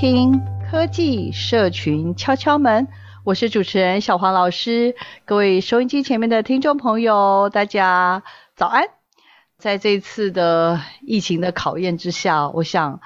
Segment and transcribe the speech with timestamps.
[0.00, 2.86] 听科技社群敲敲门，
[3.24, 4.94] 我是主持人小黄老师。
[5.24, 8.22] 各位收音机前面的听众朋友，大家
[8.54, 8.84] 早安！
[9.58, 13.00] 在这次的疫情的考验之下，我想。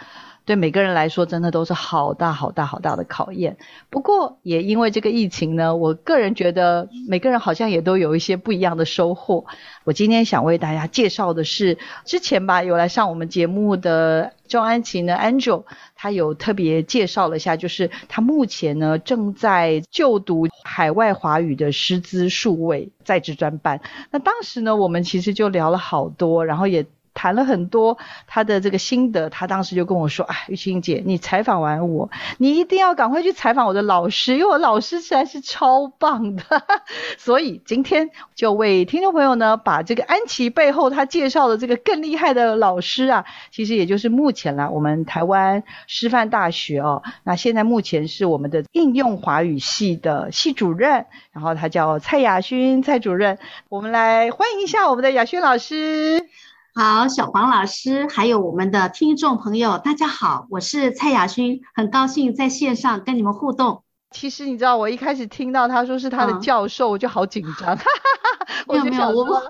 [0.45, 3.57] 对每个人来说，真的都是好大好大好大的考验。
[3.91, 9.45] 不过，也因为这个疫情呢，我个人觉得每个人好像也都有一些不一样的收获。
[9.85, 15.63] 我今天想为大家介绍的是，之前吧有来上我们节目的周安琪呢，Angel，
[15.95, 23.81] 他有特别介绍了一下，就是他目前呢正在就读海外华语的师资数位在职专班。
[24.11, 26.85] 那当时呢，我们其实就聊了好多，然后也。
[27.15, 36.43] 谈了很多他的这个心得，他当时就跟我说：“哎，玉清姐，你采访完我，你一定要赶快去采访我的老师，因为我老师实在是超棒的。
[37.19, 56.29] ”所以今天就为听众朋友呢，把这个安琪背后他介绍的这个更厉害的老师啊，其实也就是目前啦，我们台湾师范大学哦，那现在目前是我们的应用华语系的系主任，然后他叫蔡雅勋蔡主任，我们来欢迎一下我们的雅勋老师。
[56.75, 63.85] 好，小黄老师，还有我们的听众朋友，大家好，我是蔡雅勋，很高兴在线上跟你们互动。
[64.13, 67.77] 其实你知道，我一开始听到他说是他的教授，我就好紧张。
[68.69, 69.43] 没有没有，我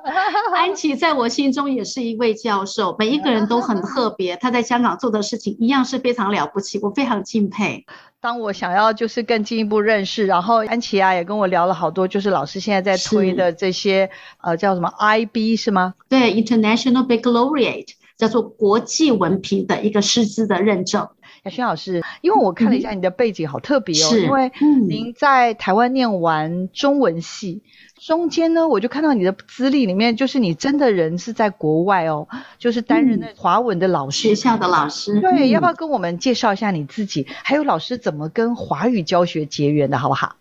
[0.56, 7.84] 安琪在我心中也是一位教授，每一个人都很特别，他在香港做的事情一样是非常了不起，我非常敬佩。
[8.20, 14.08] 当我想要就是更进一步认识，然后安琪啊也跟我聊了好多，就是老师现在在推的这些
[14.40, 15.94] 呃叫什么 IB 是吗？
[16.08, 21.08] 对，International Baccalaureate 叫做国际文凭的一个师资的认证。
[21.44, 24.52] 雅轩老师，因为我看了一下你的背景，好特别哦，嗯、因为
[24.88, 27.62] 您在台湾念完中文系。
[27.98, 35.20] 中间呢，我就看到你的资历里面，就是你真的人是在国外哦，就是担任那华文的老师，学校的老师。
[35.20, 37.26] 对，嗯、要不要跟我们介绍一下你自己？
[37.42, 40.36] 还有老师怎么跟华语教学结缘的，好不好？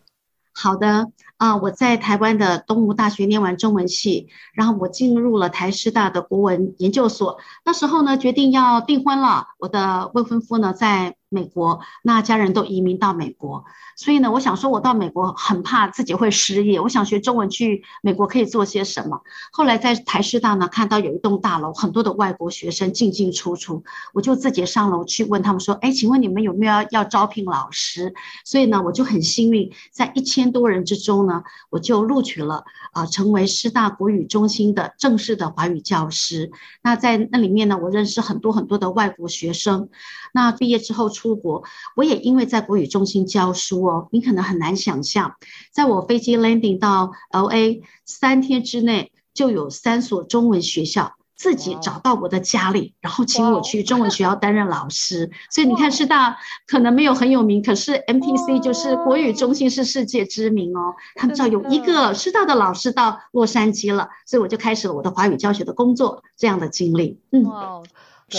[0.54, 7.40] 好的啊，我在台湾的东吴大学念完中文系，然后我进入了台师大的国文研究所。
[7.66, 13.64] 那时候呢，决定要订婚了，我的未婚夫呢在美国，那家人都移民到美国。
[13.96, 16.80] 所以呢，我想说，我到美国很怕自己会失业。
[16.82, 19.22] 我想学中文去美国可以做些什么？
[19.54, 23.82] 后来在台师大呢，看到有一栋大楼，很多的外国学生进进出出，
[24.14, 28.14] 我就自己上楼去问他们说：“哎，请问你们有没有要招聘老师？”
[28.44, 36.52] 所以呢，我就很幸运，在一千多人之中呢，我就录取了啊、成为师大国语中心的正式的华语教师。
[36.82, 39.90] 那在那里面呢，我认识很多很多的外国学生。
[40.34, 41.64] 那毕业之后出国，
[41.96, 45.36] 我也因为在国语中心教书哦，你可能很难想象，
[45.72, 55.30] 在我飞机 landing 到 LA 三天之内，就有三所中文学校自己找到我的家里，然后请我去中文学校担任老师。
[55.52, 60.96] 所以你看，师大可能没有很有名，可是 MTC 就是国语中心是世界知名哦。
[61.16, 67.20] 他们知道有一个师大的老师到洛杉矶了，所以我就开始了我的华语教学的工作，这样的经历。
[67.32, 67.46] 嗯。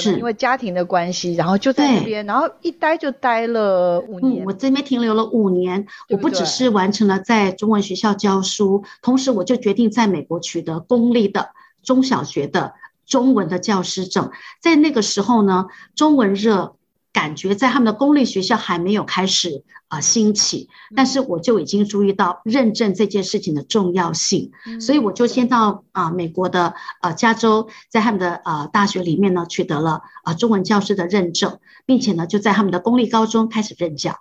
[0.01, 4.43] 是因为家庭的关系，然后就在那边，然后一待就待了五年。
[4.43, 6.17] 嗯，我这边停留了五年，对不对？
[6.17, 11.51] 我不只是完成了在中文学校教书，同时我就决定在美国取得公立的
[11.83, 12.75] 中小学的
[13.07, 14.31] 中文的教师证。
[14.61, 16.77] 在那个时候呢，中文热。
[17.13, 34.21] 感觉在他们的公立学校还没有开始啊、呃、兴起，但是我就已经注意到认证这件事情的重要性，嗯、所以我就先到啊、呃、美国的呃加州，在他们的呃大学里面呢取得了啊、呃、中文教师的认证，并且呢就在他们的公立高中开始任教。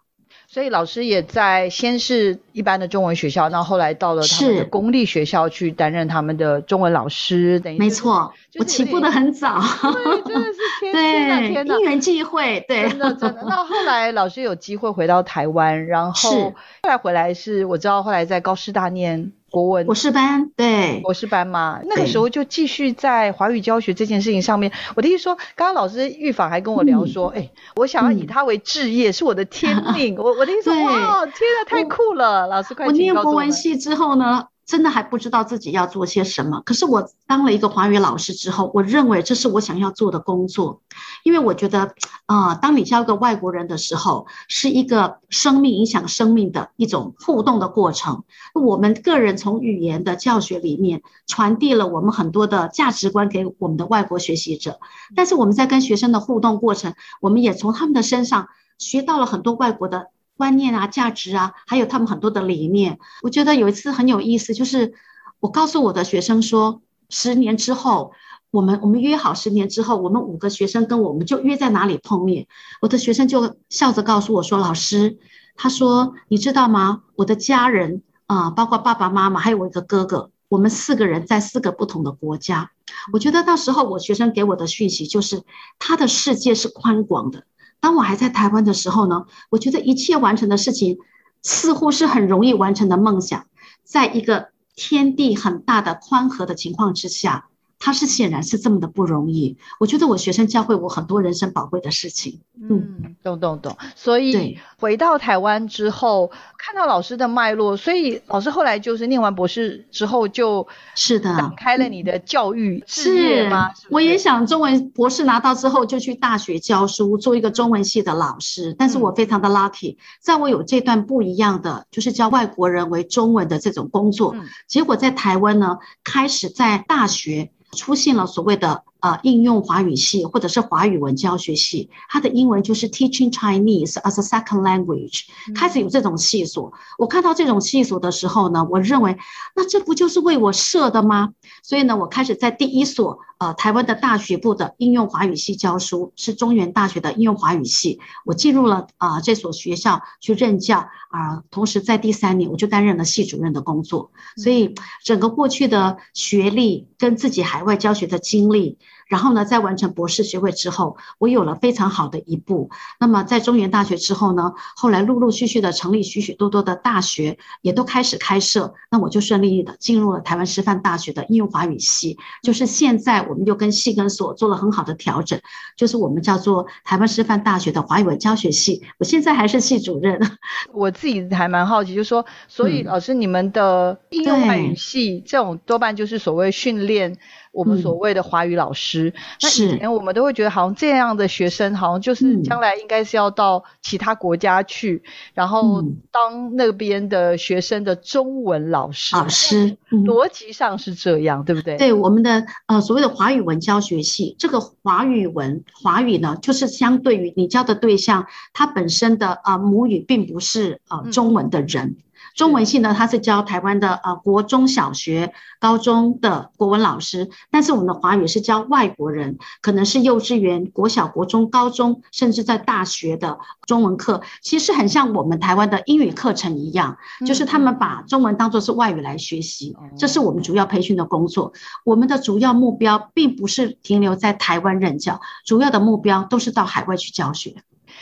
[0.54, 7.58] 所以老师也在先是一般的中文学校，那后后来到了他们的公立学校去担任他们的中文老师。
[7.62, 13.46] 等于没错，我起步的很早，对，真的是天天 呐天哪，因缘际会，对，真的真的。
[13.48, 16.54] 那后来老师有机会回到台湾，然后后
[16.84, 19.32] 来回来是我知道后来在高师大念。
[19.52, 24.72] 国文博士班，对，博士班嘛，那个时候就继续在华语教学这件事情上面。
[24.96, 30.16] 我的意思说，刚刚老师预访还跟我聊说，哎、嗯欸，我想要以他为置业，嗯、是我的天命。
[30.18, 32.48] 我我的意思说，哇，天啊，太酷了！
[32.48, 36.62] 老师快，我念国文系之后呢，真的还不知道自己要做些什么。
[36.62, 40.82] 可是我当了一个华语老师之后，我认为这是我想要做的工作，
[41.26, 41.94] 因为我觉得，
[42.26, 48.24] 啊、当你教一个外国人的时候，是一个生命影响生命的一种互动的过程。
[48.54, 54.80] 我们个人从语言的教学里面传递了我们很多的价值观给我们的外国学习者，
[55.18, 58.48] 但是我们在跟学生的互动过程，我们也从他们的身上
[58.78, 60.08] 学到了很多外国的。
[60.42, 62.98] 观念啊，价值啊，还有他们很多的理念。
[63.22, 64.92] 我觉得有一次很有意思，就是
[65.40, 68.12] 我告诉我的学生说，十年之后，
[68.50, 72.48] 我们我们约好十年之后，我们五个学生跟我们就约在哪里碰面。
[72.82, 75.20] 我的学生就笑着告诉我说：“老师，
[75.56, 77.04] 他说你知道吗？
[77.18, 82.72] 我的家人啊，包括爸爸妈妈，还有我一个哥哥，我们四个人在四个不同的国家。
[83.14, 85.44] 我觉得到时候我学生给我的讯息就是，
[85.78, 87.44] 他的世界是宽广的。”
[87.82, 91.00] 当我还在台湾的时候呢，我觉得一切完成的事情
[91.42, 93.48] 似乎是很容易完成的梦想，
[93.84, 97.50] 在一个天地很大的宽和的情况之下。
[97.84, 102.40] 他是显然是这么的不容易，我觉得我学生教会我很多人生宝贵的事情。
[102.70, 103.76] 嗯，懂懂懂。
[103.96, 106.30] 所以回到台湾之后，
[106.60, 113.74] 看到老师的脉络，所以老师后来就是念完博士之后，就是的展开了你的教育事业吗？
[113.74, 118.76] 是，我也想中文博士拿到之后就去大学教书，做一个中文系的老师。
[118.78, 124.36] 但是我非常的 lucky，在我有这段不一样的，就是教外国人为中文的这种工作，
[124.68, 127.50] 结果在台湾呢，开始在大学。
[127.78, 135.24] 出现了所谓的呃应用华语系或者是华语文教学系，它的英文就是 Teaching Chinese as a Second Language，
[135.56, 136.74] 开始有这种系所。
[136.98, 139.18] 我看到这种系所的时候呢，我认为
[139.56, 141.30] 那这不就是为我设的吗？
[141.62, 143.20] 所以呢，我开始在第一所。
[143.42, 150.78] 呃，台湾的大学部的应用华语系教书是中原大学的应用华语系，我进入了啊、呃、这所学校去任教
[151.10, 158.78] 啊、呃，同时在第三年我就担任了系主任的工作，所以整个过去的学历跟自己海外教学的经历。
[159.12, 162.70] 然后呢，在完成博士学位之后，我有了非常好的一步。
[162.98, 168.74] 那么在中原大学之后呢，后来陆陆续续的成立许许多多的大学，也都开始开设。
[168.90, 175.38] 那我就顺利的进入了台湾师范大学的应用华语系，就是现在我们就跟系跟所做了很好的调整，
[175.76, 178.82] 就是我们叫做台湾师范大学的华语文教学系。
[178.98, 180.18] 我现在还是系主任。
[180.72, 187.18] 我自己还蛮好奇，就是说，所以老师你们的应用华语系这种多半就是所谓训练。
[187.52, 199.16] 我们所谓的华语老师，嗯、那以前我们都会觉得，好像这样的学生，好像就是将来应该是要到其他国家去，嗯、然后当那边的学生的中文老师。
[199.16, 201.78] 老师，逻辑上是这样，嗯、对不对？
[201.78, 211.98] 对，我们的呃所谓的华语文教学系，这个华语文华语呢，就是相对于你教的对象，他本身的呃母语并不是呃中文的人。
[212.32, 231.54] 嗯中文系呢，他是教台湾的呃国中小学、高中的国文老师，但是我们的华语是教外国人，可能是幼稚园、国小、国中、高中，甚至在大学的中文课，其实很像我们台湾的英语课程一样，就是他们把中文当作是外语来学习，这是我们主要培训的工作。
[231.84, 237.56] 我们的主要目标并不是停留在台湾任教，主要的目标都是到海外去教学，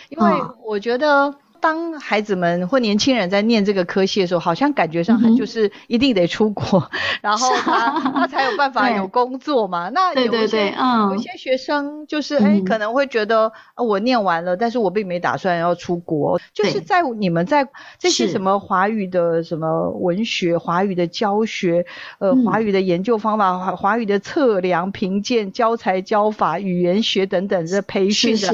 [0.10, 0.32] 因为
[0.64, 1.36] 我觉得。
[1.60, 9.90] 当孩子们或年轻人在念这个科系的时候，好像感觉上他就是一定得出国，嗯、 然后他他才有办法有工作嘛。
[9.90, 16.40] 那有一些对对对、嗯、有一些学生就是哎、欸，可能会觉得我念完了，但是我并没打算要出国。
[16.54, 21.86] 就是在你们在这些什么华语的什么文学、华语的教学、
[22.20, 28.48] 呃华语的研究方法、华华语的测量评鉴、教材教法、语言学等等这培训的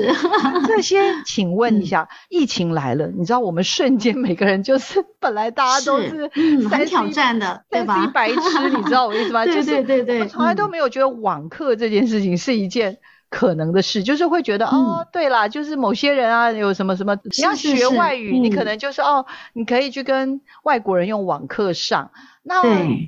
[0.68, 3.08] 这些，请问一下， 嗯、疫情来了。
[3.08, 6.30] 你知道我们瞬间每个人就是 本来大家都是
[6.70, 9.46] 很挑战的，对白痴，你知道我意思吗？
[9.46, 12.98] 对对对对，从来都没有觉得网课这件事情是一件
[13.30, 22.12] 可能的事，就是会觉得哦，对啦，就是某些人啊，有什么什么，你要学外语，你可能就是哦，你可以去跟外国人用网课上。
[22.48, 22.62] 那，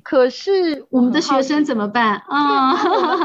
[0.04, 2.74] 可是我们的学生怎么办啊？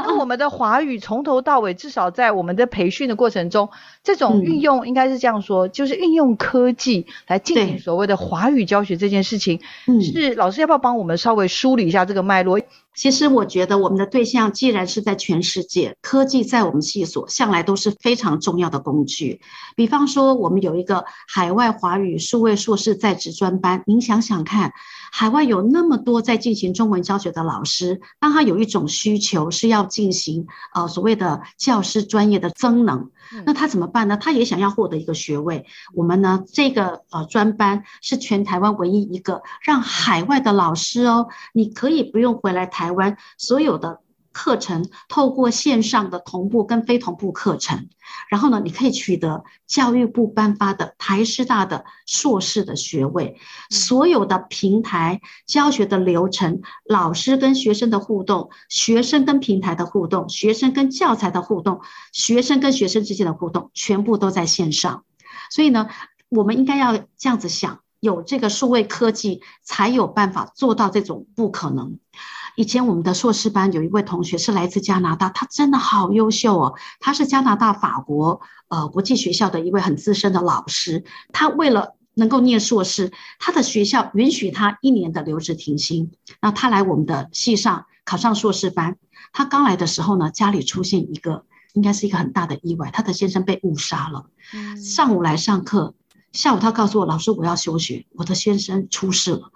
[0.05, 3.67] 那我们的华语从头到尾，至少在我们的培训的过程中，
[4.03, 9.59] 这种运用应该是这样说，嗯、就是运用科技来进行所谓的华语教学这件事情，
[10.03, 12.61] 是老师要不要帮我们稍微梳理一下这个脉络？
[12.95, 19.41] 其实我觉得我们的对象既然是在全世界，科技在我们系所向来都是非常重要的工具。
[19.75, 24.73] 比方说，我们有一个海外华语数位硕士在职专班，您想想看，
[25.15, 33.09] 海外有那么多在进行中文教学的老师，当他有一种需求是要进行呃所谓的教师专业的增能，
[33.45, 34.17] 那他怎么办呢？
[34.17, 35.65] 他也想要获得一个学位。
[35.95, 42.83] 我们呢这个呃专班是全台湾唯一一个让海外的老师哦，你可以不用回来台。
[42.83, 44.01] 台湾所有的
[44.33, 47.87] 课程透过线上的同步跟非同步课程，
[48.29, 53.37] 然后呢，你可以取得教育部颁发的台师大的硕士的学位。
[53.69, 65.03] 所有的平台教学的流程，老师跟学生的互动，学生跟平台的互动，学生跟教材的互动，学生跟学生之间的互动，全部都在线上。
[65.51, 65.87] 所以呢，
[66.29, 71.99] 我们应该要这样子想，有这个数位科技，才有办法做到这种不可能。
[72.55, 76.75] 以前我们的硕士班有一位同学是来自加拿大，他真的好优秀哦。
[76.99, 81.03] 他是加拿大法国呃国际学校的一位很资深的老师。
[81.31, 86.11] 他为了能够念硕士，他的学校允许他一年的留职停薪。
[86.41, 88.97] 那他来我们的系上考上硕士班。
[89.31, 94.27] 他刚来的时候呢，家里出现一个应该是一个很大的意外，他的先生被误杀了。
[94.77, 95.95] 上午来上课，
[96.31, 99.51] 下午他告诉我，老师我要休学，我的先生出事了。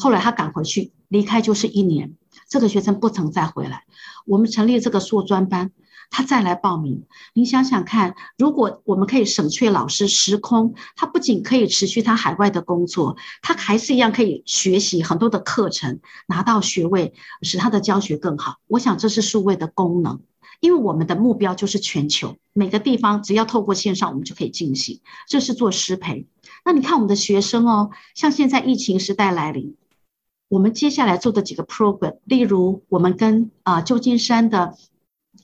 [0.00, 2.16] 后来他赶回去，离开就是一年。
[2.50, 3.84] 这个学生不曾再回来，
[4.26, 5.70] 我们成立这个硕专班，
[6.10, 7.04] 他再来报名。
[7.32, 18.56] 你想想看，如果我们可以省却老师时空，他不仅可以持续他海外的工作，他还是一样可以学习很多的课程，拿到学位，使他的教学更好。
[18.66, 20.20] 我想这是数位的功能，
[20.58, 25.00] 因为我们的目标就是全球，每个地方只要透过线上，我们就可以进行。
[25.28, 26.26] 这是做师培。
[26.64, 29.76] 那你看我们的学生哦，像现在疫情时代来临。
[30.50, 34.74] 我们接下来做的几个 program，例如我们跟啊旧金山的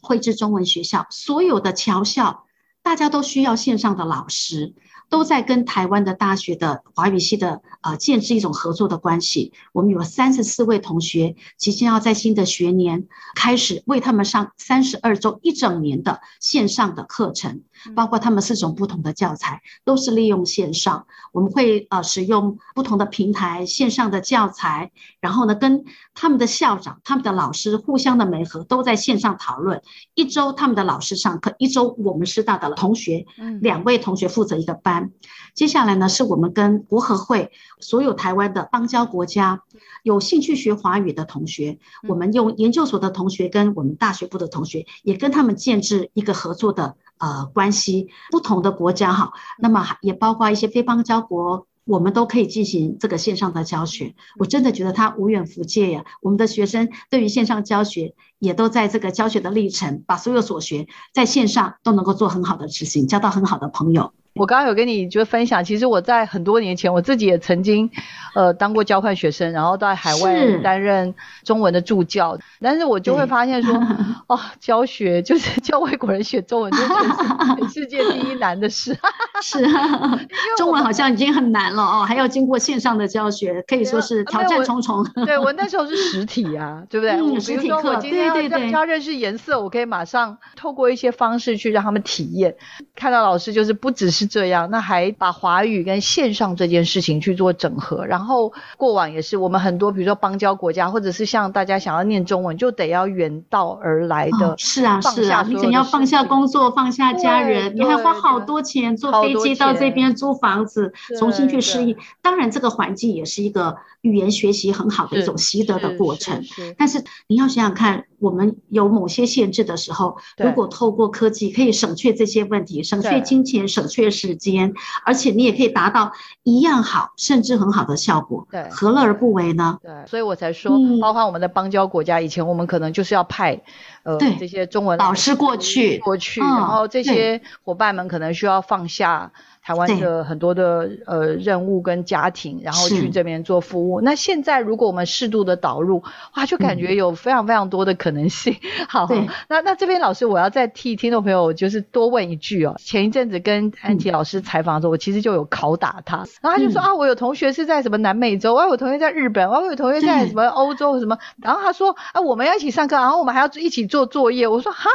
[0.03, 2.45] 汇智中文学校，所有的侨校，
[2.83, 4.75] 大家都需要线上的老师。
[5.09, 9.53] 都在跟台湾的大学的华语系的呃建置一种合作的关系。
[9.73, 17.63] 我们有三十四位同学即将要在新的学年开始为他们上三十二周一整年的线上的课程，
[17.95, 21.07] 包括他们四种不同的教材都是利用线上。
[21.33, 24.91] 我们会呃使用不同的平台线上的教材，
[25.21, 29.83] 然后呢跟他们的校长、他们的老师互相的媒合，都在线上讨论。
[30.15, 33.27] 一周他们的老师上课，一周我们师大的同学，
[33.61, 35.11] 两位同学负责一个班。
[35.55, 39.63] 接下来呢，是我们跟国合会所有台湾的邦交国家
[40.03, 41.79] 有兴趣学华语的同学，
[42.09, 48.09] 我们用研究所的同学跟我们大学部的同学，也跟他们建制一个合作的呃关系。
[48.31, 54.15] 不同的国家哈，那么也包括一些非邦交国，我们都可以进行这个线上的教学。
[54.39, 64.13] 我真的觉得他无远弗届呀，我们的学生对于线上教学也都在这个教学的历程，把所有所学在线上都能够做很好的执行，交到很好的朋友。
[64.37, 67.91] 我刚刚有跟你就分享，其实我在很多年前，我自己也曾经，
[68.35, 72.39] 呃，当过交换学生，然后在海外担任中文的助教。
[72.61, 73.75] 但是我就会发现说，
[74.29, 78.95] 哦，教学 就是教外国人学中文，真的是全世界第一难的事。
[79.43, 80.21] 是啊，
[80.59, 85.03] 中文好像已经很难了哦，还要经过线上的教学，可以说是挑战重重。
[85.15, 87.13] 对，我，对我那时候是实体啊，对不对？
[87.13, 87.97] 嗯，实体课。
[87.97, 88.71] 对对对。
[88.71, 92.55] 要认识颜色，我可以马上透过一些方式去让他们体验。
[92.95, 94.26] 看到老师就是不只是。
[94.29, 104.51] 这样，那还把华语跟线上这件事情去做整合，然后过往也是我们很多，比如说邦交国家，或者是像大家想要念中文，就得要远道而来的。
[104.51, 111.97] 哦、是啊，是啊，你肯定要放下工作，放下家人，你还花好多钱坐飞机到这边租房子，重新去适应。
[112.23, 116.45] 当然，这个环境也是一个语言学习很好的一种习得的过程。
[116.79, 124.73] 但是你要想想看，我们有某些限制的时候，如果透过科技可以省却这些问题，省却金钱，省却时间，
[125.05, 126.11] 而且你也可以达到
[126.43, 128.49] 一样好，甚至很好的效果。
[128.51, 129.79] 对，何乐而不为呢？
[129.83, 133.61] 对，所以我才说，嗯、包括我们的邦交国家，以前我们可能就是要派
[134.03, 139.31] 呃这些中文老师过去，过去，然后这些伙伴们可能需要放下。
[139.67, 144.01] 台湾的很多的呃任务跟家庭，然后去这边做服务。
[144.01, 146.05] 那现在如果我们适度的导入，
[146.37, 148.55] 哇，就感觉有非常非常多的可能性。
[148.63, 149.09] 嗯、好，
[149.49, 152.77] 那那这边老师，我要再替听众朋友就是多问一句哦。
[152.79, 164.47] 前一阵子跟安琪老师采访的时候，嗯、我其实就有拷打他，然后他就说、嗯、啊，我有同学是在什么南美洲，我有同学在日本，我有同学在什么欧洲什么，然后他说啊，我们要一起上课，然后我们还要一起做作业。
[164.47, 164.89] 我说哈，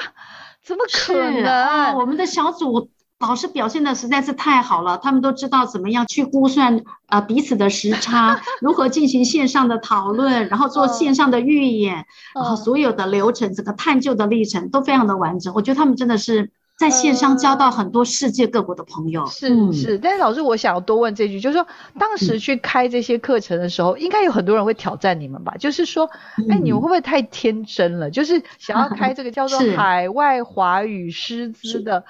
[0.64, 1.44] 怎么可能？
[1.44, 2.90] 啊、我们的小组。
[3.22, 15.54] 老师表现的实在是太好了，他们都知道怎么样去估算呃彼此的时差， 如何进行线上的讨论，然后做线上的预演，然后所有的流程，整个探究的历程都非常的完整。
[15.54, 19.28] 我觉得他们真的是在线上交到很多世界各国的朋友。
[19.28, 21.68] 是是，但是老师，我想要多问这句，就是说
[22.00, 25.54] 当时去开这些课程的时候，应该有很多人会挑战你们吧？
[25.60, 26.10] 就是说，
[26.50, 28.10] 哎，你们会不会太天真了？
[28.10, 32.04] 就是想要开这个叫做 海外华语师资的。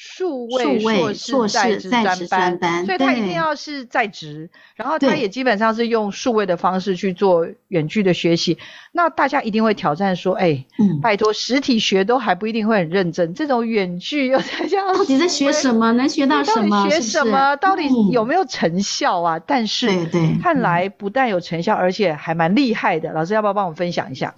[0.00, 8.58] 数位硕士在职专班，所以他一定要是在职，然后他也基本上是用数位的方式去做远距的学习。
[8.92, 15.90] 那大家一定会挑战说：“哎，嗯、拜托，实体学都还不一定会很认真，这种远距又在这样，到底在学什么？
[15.90, 16.84] 能学到什么？
[16.84, 17.56] 到底学什么？
[17.56, 19.88] 到底有没有成效啊？”嗯、但是，
[20.40, 23.12] 看来不但有成效，而且还蛮厉害的。
[23.12, 24.36] 老师要不要帮我分享一下？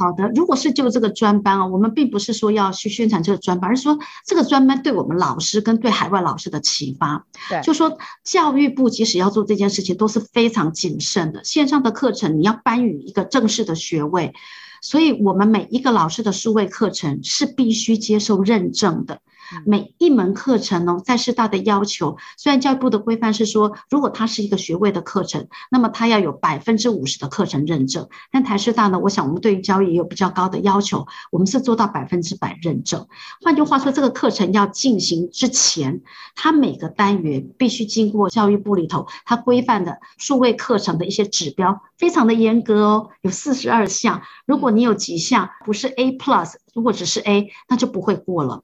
[0.00, 7.26] 好的，如果是就这个专班啊，我们并不是说要去宣传这个专班，而是说这个专班对我们老师跟对海外老师的启发。
[7.50, 11.44] 对，就说教育部即使要做这件事情，都是非常谨慎的。
[11.44, 14.32] 线上的课程你要颁予一个正式的学位，
[14.80, 19.20] 所以我们每一个老师的数位课程是必须接受认证的。
[19.64, 28.08] 每一门课程呢，在师大的要求，虽然教育部的规范是说，如果它是一个学位的课程，那么它要有百分之五十的课程认证。
[28.30, 33.06] 但台师大呢，我想我们对于教育也有比较高的要求，我们是做到百分之百认证。
[33.42, 36.02] 换句话说，这个课程要进行之前，
[36.34, 44.22] 它每个单元必须经过教育部里头它规范的数位课程的一些指标，非常的严格哦，有四十二项。
[44.46, 48.62] 如果你有几项不是 A plus，如果只是 A，那就不会过了。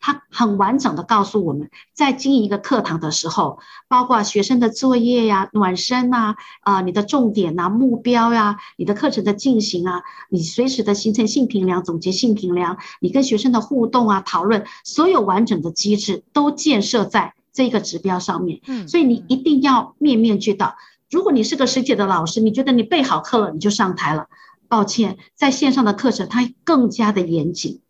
[0.00, 18.60] 他很完整的告诉我们，在经营一个课堂的时候，包括学生的作业呀、暖身呐、啊、你的重点呐、目标呀、你的课程的进行啊，你随时的形成性评量、总结性评量，你跟学生的互动啊、讨论，所有完整的机制都建设在这个指标上面。
[18.66, 20.76] 嗯，所以你一定要面面俱到。
[21.10, 24.28] 如果你是个实体的老师，你觉得你备好课了，你就上台了。
[24.68, 27.80] 抱歉，在线上的课程它更加的严谨。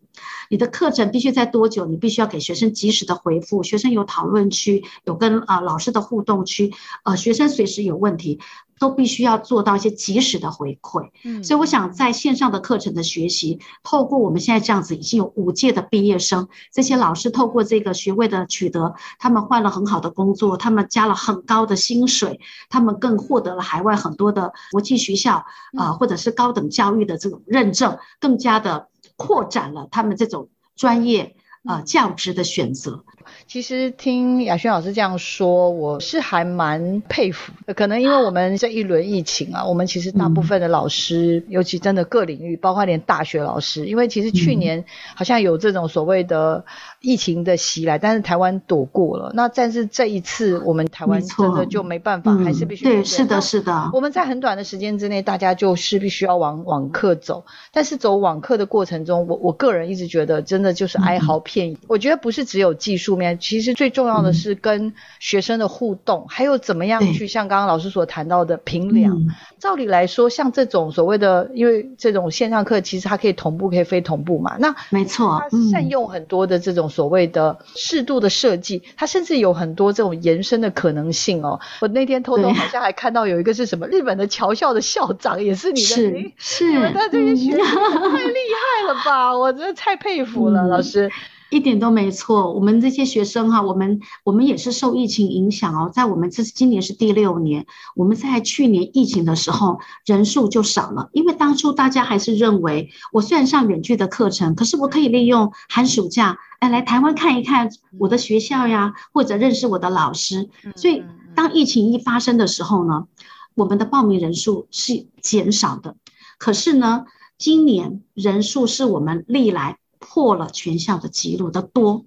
[0.49, 1.85] 你的课程必须在多久？
[1.85, 3.63] 你必须要给学生及时的回复。
[3.63, 8.39] 学生有讨论区，有跟啊、呃、老师的互动区，呃，学生随时有问题，
[8.79, 11.09] 都必须要做到一些及时的回馈。
[11.23, 25.35] 嗯，所以我想在线上的课程的学习，透过我们现在这样子，已经有五届的毕业生，这些老师透过这个学位的取得，他们换了很好的工作，他们加了很高的薪水，他们更获得了海外很多的国际学校
[25.77, 28.87] 啊、呃，或者是高等教育的这种认证，更加的。
[29.19, 31.35] 扩展了他们这种专业
[31.67, 33.03] 呃教职的选择。
[33.47, 37.51] 其实听雅轩老师这样说，我是还蛮佩服。
[37.75, 46.65] 可能因为我们这一轮疫情啊，我们其实大部分的老师，嗯、尤其真的各领域，包括连大学老师，因为其实去年好像有这种所谓的
[47.01, 49.31] 疫情的袭来，但是台湾躲过了。
[49.33, 53.89] 那但是这一次，我们台湾真的就没办法，还是必须、嗯、对，是的，是的。
[53.93, 57.45] 我们在很短的时间之内，大家就是必须要往网课走。
[57.71, 61.75] 但是走网课的过程中，我我个人一直觉得，真的就是哀嚎遍野。
[61.75, 63.37] 嗯、我觉得不是只有技术面。
[63.39, 69.13] 其实最重要的是跟学生的互动，嗯、还有怎么样去像刚刚老师所谈到的评量。
[69.15, 69.27] 嗯、
[69.59, 74.55] 照理来说，像这种所谓的，因为这种线上课其实它可以同步，可以非同步嘛。
[74.57, 81.59] 那没错，它善用很多的这种所谓的适度的设计，嗯、它甚至有很多这种延伸的可能性哦。
[81.81, 89.37] 我那天偷偷好像还看到有一个是什么日本的侨校的校长也是你的，是是，你们在这些学生太厉害了吧！
[89.37, 91.09] 我真的太佩服了， 嗯、老师。
[91.49, 111.03] 一点都没错，我们这些学生哈，我们我们也是受疫情影响哦，在我们这是今年是第六年，我们在去年疫情的时候人数就少了，因为当初大家还是认为，我虽然上远距的课程，可是我可以利用寒暑假哎来台湾看一看我的学校呀，或者认识我的老师，所以
[111.35, 113.07] 当疫情一发生的时候呢，
[113.55, 115.95] 我们的报名人数是减少的，
[116.37, 117.05] 可是呢，
[117.39, 119.77] 今年人数是我们历来。
[119.99, 122.05] 破了全校的记录的多，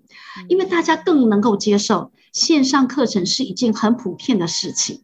[0.48, 5.02] 因为大家更能够接受线上课程是一件很普遍的事情，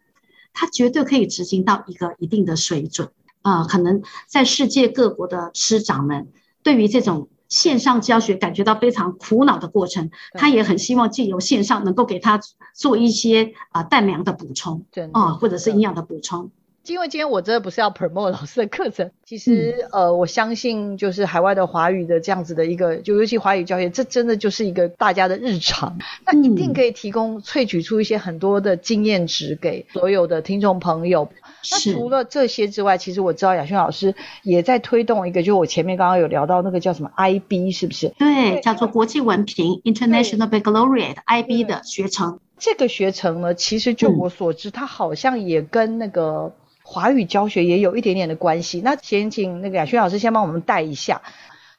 [0.52, 3.10] 它绝对可以执行到一个一定的水准。
[3.42, 3.66] 啊、呃。
[3.66, 6.28] 可能在世界各国的师长们
[6.62, 12.40] 对于这种线上教学感觉到非常苦恼的过程，他也很希望借由线上能够给他
[12.74, 16.50] 做一些啊氮粮的补充，啊，或者是营养的补充。
[16.86, 31.30] 因为今天我真的不是要 promote 老师的课程，其实、嗯、呃，我相信就是海外的华语的这样子的一个，就尤其华语教学，这真的就是一个大家的日常，那一定可以提供萃取出一些很多的经验值给所有的听众朋友。
[31.70, 38.08] 那除了这些之外，其实我知道雅轩老师也在推动一个，就我前面刚刚有聊到那个叫什么 IB，是不是？
[38.18, 42.40] 对，叫做国际文凭 International Baccalaureate IB 的学程。
[42.56, 46.54] 这个学程呢，其实就我所知，嗯、它好像也跟那个。
[46.90, 51.20] 华语教学也有一点点的关系，那先请那个雅轩老师先帮我们带一下，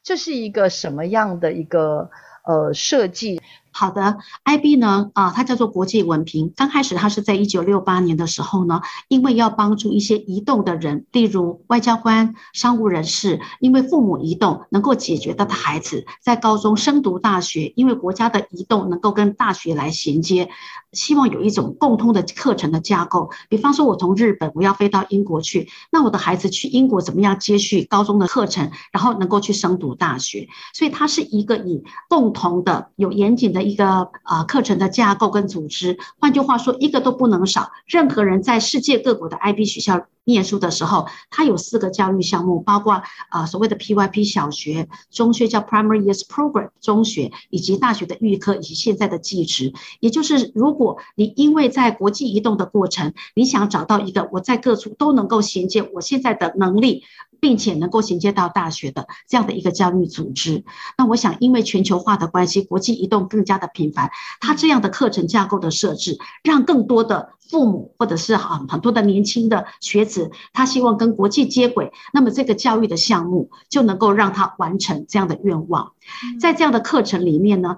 [0.04, 2.12] 这是一个什么样的一个
[2.46, 3.42] 呃设计？
[3.72, 6.52] 好的，IB 呢，啊，它叫做国际文凭。
[6.56, 20.50] 刚开始它是在一九六八年的时候呢，因为要帮助一些移动的人，例如外交官、商务人士，因为父母移动，能够解决他的孩子在高中升读大学，因为国家的移动能够跟大学来衔接，
[20.92, 23.30] 希望有一种共通的课程的架构。
[23.48, 30.50] 比方说，我从日本我要飞到英国去，那我的孩子去英国怎么样接续高中的课程，然后能够去升读大学？
[30.74, 33.60] 所以它是一个以共同的、有严谨的。
[33.70, 37.72] 一个呃课程的架构跟组织，换句话说，一个都不能少。
[37.86, 43.02] 任何人在世界各国的 IB 学校念书的时候，它有四个教育项目，包括
[43.32, 49.74] 呃所谓的 PYP 小学、中学叫 Primary Years Program 中学，以及大学的预科以及现在的技职。
[50.00, 57.04] 也就是，如果你因为在国际移动的过程，你想找到一个我在各处都能够衔接我现在的能力。
[57.40, 60.64] 并且能够衔接到大学的这样的一个教育组织，
[60.98, 75.94] 那我想，因为全球化的关系，国际移动更加的频繁，它这样的课程架构的设置，让更多的父母或者是很很多的年轻的学子，他希望跟国际接轨，那么这个教育的项目就能够让他完成这样的愿望。
[76.40, 77.78] 在这样的课程里面呢，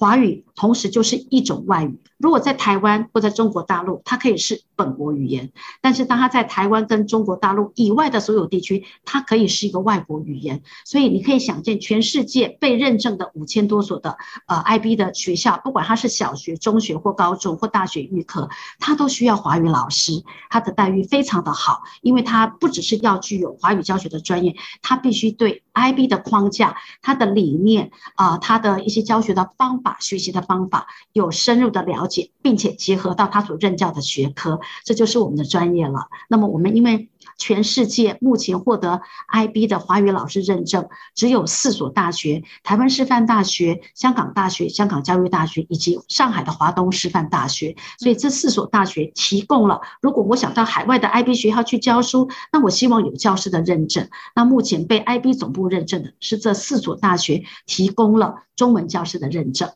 [0.00, 2.00] 华语同时就是一种外语。
[2.16, 5.48] 如果在台湾或在中国大陆，它可以是本国语言；
[5.82, 10.62] 但是当它在台湾跟中国大陆以外的所有地区，它可以是一个外国语言。
[10.86, 32.30] 所以你可以想见，全世界被认证的五千多所的呃 IB 的学校，不管它是小学、中学或高中或大学预科，它都需要华语老师，它的待遇非常的好，因为它不只是要具有华语教学的专业，它必须对 IB 的框架、它的理念啊、呃、它的一些教学的方法、学习的方法有深入的了解。
[32.42, 36.08] 并且结合到他所任教的学科，这就是我们的专业了。
[36.26, 37.09] 那么我们因为
[37.40, 39.00] 全世界目前获得
[39.32, 47.74] IB 的华语老师认证只有四所大学：台湾师范大学、香港大学、香港教育大学以及上海的华东师范大学。
[47.98, 54.06] 所以这四所大学提供了，如果我想到海外的 IB 学校去教书，那我希望有教师的认证。
[54.34, 59.70] 那目前被 IB 总部认证的是这四所大学提供了中文教师的认证。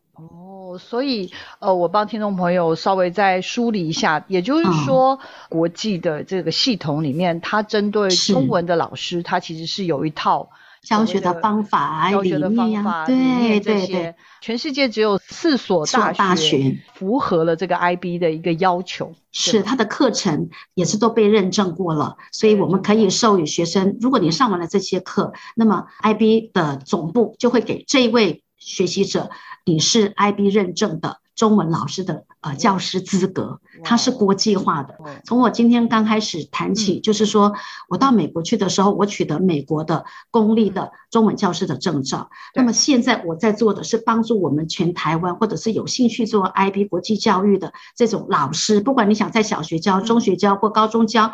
[0.79, 10.51] 所以，呃，我帮听众朋友稍微再梳理一下，也就是说，国际的这个系统里面，它针对中文的老师，它其实是有一套
[10.83, 14.15] 教学的方法、教学的方法、对对对。
[14.41, 29.31] 全世界只有四所大学符合了这个 IB 的一个要求，是它的课程也是都被认证过了，所以我们可以授予学生，如果你上完了这些课，那么 IB 的总部就会给这一位学习者。
[29.65, 34.97] 你是 IB 认证的中文老师的呃教师资格，它是国际化的。
[35.25, 37.55] 从我今天刚开始谈起，就是说
[37.89, 42.31] 我到美国去的时候，我取得美国的公立的中文教师的证照。
[42.55, 51.33] 那么现在我在做的是帮助我们全台湾或者是有兴趣做 IB 国际教育的这种老师，不管你想在小学教、中学教或高中教，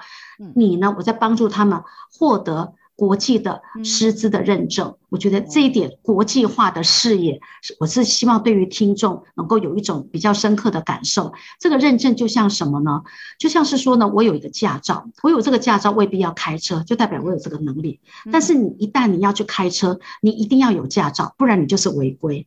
[0.55, 2.75] 你呢，我在帮助他们获得。
[3.01, 7.41] 国际的师资的认证，我觉得这一点国际化的视野，
[7.79, 11.33] 我是希望对于听众能够有一种比较深刻的感受。
[11.59, 13.01] 这个认证就像什么呢？
[13.39, 18.01] 就像是说呢，我有一个驾照，我有这个驾照未必要开车，就代表我有这个能力。
[18.31, 22.47] 但是你一旦你要去开车，你一定要有驾照，不然你就是违规。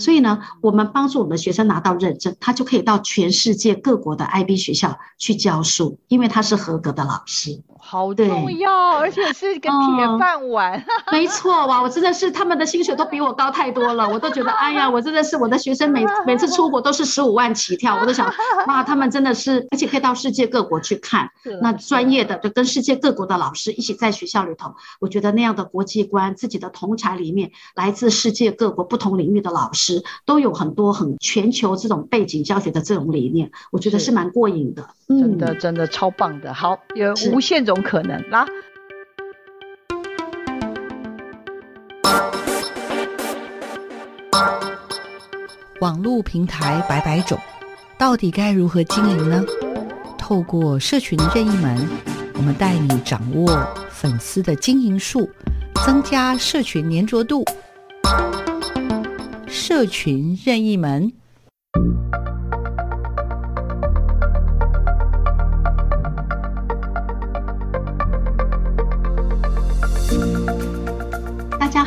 [0.00, 7.60] 所以呢，我们帮助我们的学生拿到认证，他就可以到全世界各国的 IB 学校去教书，因为他是合格的老师。
[7.80, 10.78] 好重要，而且是一个铁饭碗。
[11.06, 18.32] 嗯、 没错哇，我真的是他们的薪水都比我高太多了，我都觉得哎呀，我真的是我的学生每每次出国都是十五万起跳，我都想
[18.66, 21.30] 哇，他们真的是，而且可以到世界各国去看，
[21.62, 38.44] 那专业的就跟世界各国的老师一起在学校里头，我觉得那样的国际观，自己的同侪里面来自世界各国不同领域的老师，都有很多很全球这种背景教学的这种理念，我觉得是蛮过瘾的，真的真的超棒的，好，有无限种种可能啦。
[45.80, 47.38] 网络平台百百种，
[47.96, 49.44] 到底该如何经营呢？
[50.18, 51.88] 透过社群任意门，
[52.34, 53.48] 我们带你掌握
[53.88, 55.30] 粉丝的经营术，
[55.86, 57.44] 增加社群粘着度。
[59.46, 61.12] 社群任意门。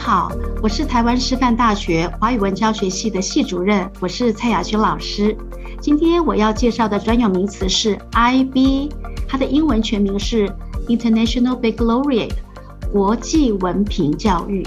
[0.06, 0.30] 好，
[0.62, 5.34] 我是台湾师范大学华语文教学系的系主任，我是蔡雅薰老师。
[5.80, 8.92] 今天我要介绍的专有名词是 IB，
[9.30, 10.54] 它的英文全名是
[10.90, 12.34] International Baccalaureate，
[12.92, 14.62] 国际文凭教育。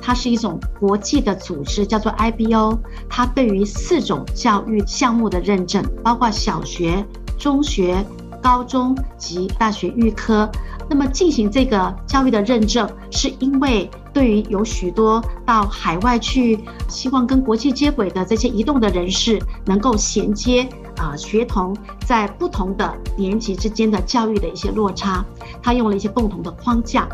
[0.00, 2.78] 它是一种国际的组织，叫做 IBO。
[3.08, 7.04] 它对于四种教育项目的认证，包括小学、
[7.36, 8.04] 中学、
[8.42, 10.50] 高中及大学预科。
[10.88, 25.24] 那么进行这个教育的认证，是因为对于有许多到海外去，希望跟国际接轨的这些移动的人士，能够衔接啊学童在不同的年级之间的教育的一些落差。
[25.62, 27.08] 他用了一些共同的框架。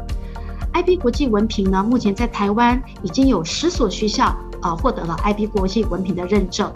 [0.73, 6.73] IB 国际文凭呢，目前在台湾已经有十所学校啊获得了 IB 国际文凭的认证。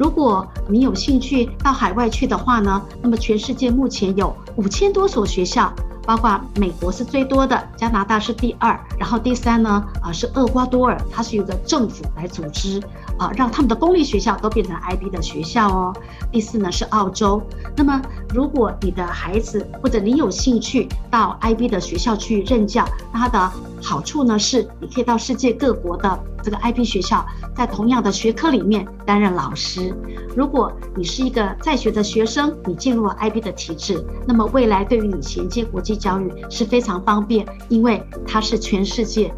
[0.00, 5.70] 如果你有兴趣到海外去的话呢，那么全世界目前有五千多所学校。
[6.06, 12.82] 包括美国是最多的，加拿大是第二，然后第三呢，啊是厄瓜多尔，它是一个政府来组织，
[13.20, 15.92] 啊让他们的公立学校都变成 IB 的学校哦。
[16.32, 17.40] 第四呢是澳洲。
[17.76, 18.00] 那么
[18.34, 23.52] 如果你的孩子或者你有兴趣到 IB 的学校去任教，那它的
[23.82, 29.94] 好处呢是你可以到世界各国的这个 IB 学校，在同样的学科里面担任老师。
[30.34, 39.30] 如果你是一个在学的学生，你进入了 IB 的体制，那么未来对于你衔接国际教育是非常方便，因为它是全世界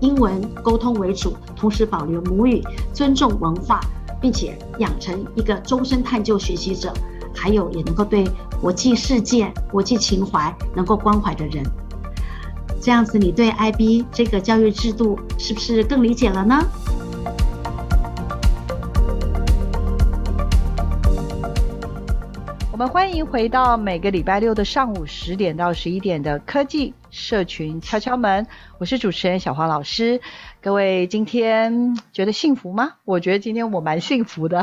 [0.00, 3.80] 英文沟通为主，同时保留母语，尊重文化，
[4.20, 6.92] 并且养成一个终身探究学习者，
[7.34, 8.24] 还有也能够对
[8.60, 11.64] 国际事件、国际情怀能够关怀的人。
[12.80, 16.62] 这样子，你对 IB 这个教育制度是不是更理解了呢？
[22.70, 30.20] 我们欢迎回到每个礼拜六的上午十点到十一点的科技社群敲敲门，我是主持人小黄老师。
[30.60, 32.92] 各位今天觉得幸福吗？
[33.06, 34.62] 我觉得今天我蛮幸福的，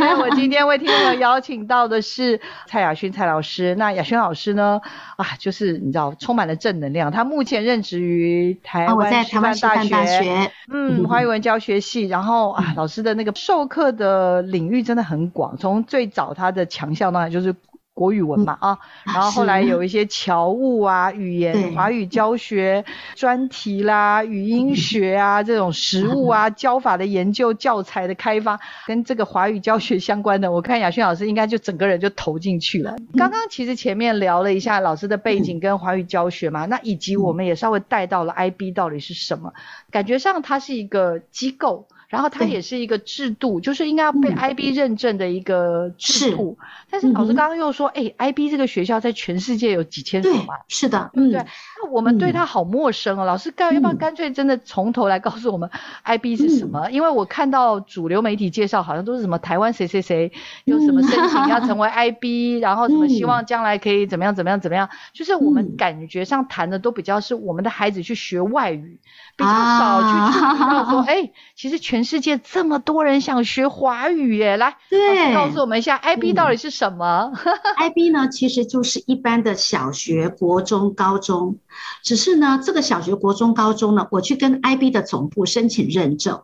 [0.00, 3.76] 为我今天为听众邀请到的是蔡雅薰蔡老师。
[3.76, 4.80] 那雅薰老师呢？
[5.16, 7.12] 啊，就是你知道，充满了正能量。
[7.12, 12.08] 他目前任职于台湾师范大学，嗯，华语文教学系。
[12.08, 17.54] 然后啊，老师的那个授课的领域真的很广，从最早他的强项呢，就是。
[18.00, 22.82] 国语文嘛啊，然后后来有一些侨务啊、语言、华语教学
[23.14, 32.96] 专题啦、语音学啊 这种实务啊、 教法的研究、教材的开发，跟这个华语教学相关的，我看雅轩老师应该就整个人就投进去了。
[33.18, 39.52] 刚刚其实前面聊了一下老师的背景跟华语教学嘛，那以及我们也稍微带到了 IB 到底是什么，
[39.92, 41.86] 感觉上它是一个机构。
[42.10, 46.58] 然后它也是一个制度，就是应该要被 IB 认证的一个制度。
[46.60, 50.54] 是，但是老师刚刚又说，哎、嗯欸、IB 这个学校在全世界有几千所嘛？
[50.66, 51.40] 是的，嗯，对。
[51.82, 55.70] 那我们对它好陌生哦，嗯、老师干要不要干脆真的从头来告诉我们
[56.04, 56.88] IB 是什么？
[56.88, 60.32] 嗯、因为我看到主流媒体介绍，好像都是什么台湾谁谁谁
[60.64, 68.98] 有什么申请要成为 IB，、嗯、然后什么希望将来可以怎么样怎么样怎么样，就是我们感觉上谈的都比较是我们的孩子去学外语。
[69.36, 71.16] 比较少去注意到说，哎、啊。
[71.22, 77.32] 欸，其实全世界这么多人想学华语耶，来，对，告诉我们一下，IB 到底是什么？
[77.32, 81.56] 嗯、IB 呢，其实就是一般的小学、国中、高中，
[82.02, 86.42] 只是呢，这个小学、国中、高中呢，我去跟 IB 的总部申请认证，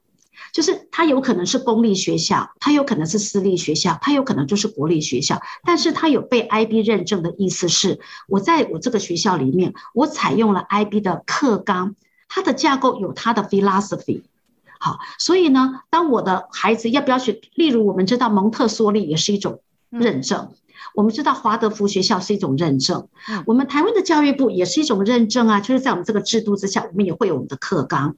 [0.53, 11.95] 就是它有可能是公立学校，它有可能是私立学校，它有可能就是国立学校，但是它有被 IB 认证的意思是，我在我这个学校里面，我采用了 IB 的课纲。
[12.29, 14.23] 它的架构有它的 philosophy，
[14.81, 19.61] 好，所以呢，当我的孩子要不要学，例如我们知道蒙特梭利也是一种
[19.91, 20.57] 认证，嗯、
[20.95, 28.17] 我们知道华德福学校是一种认证，嗯、我们台湾的教育部也是一种认证啊，就是在我们这个制度之下，我们也会有我们的课纲。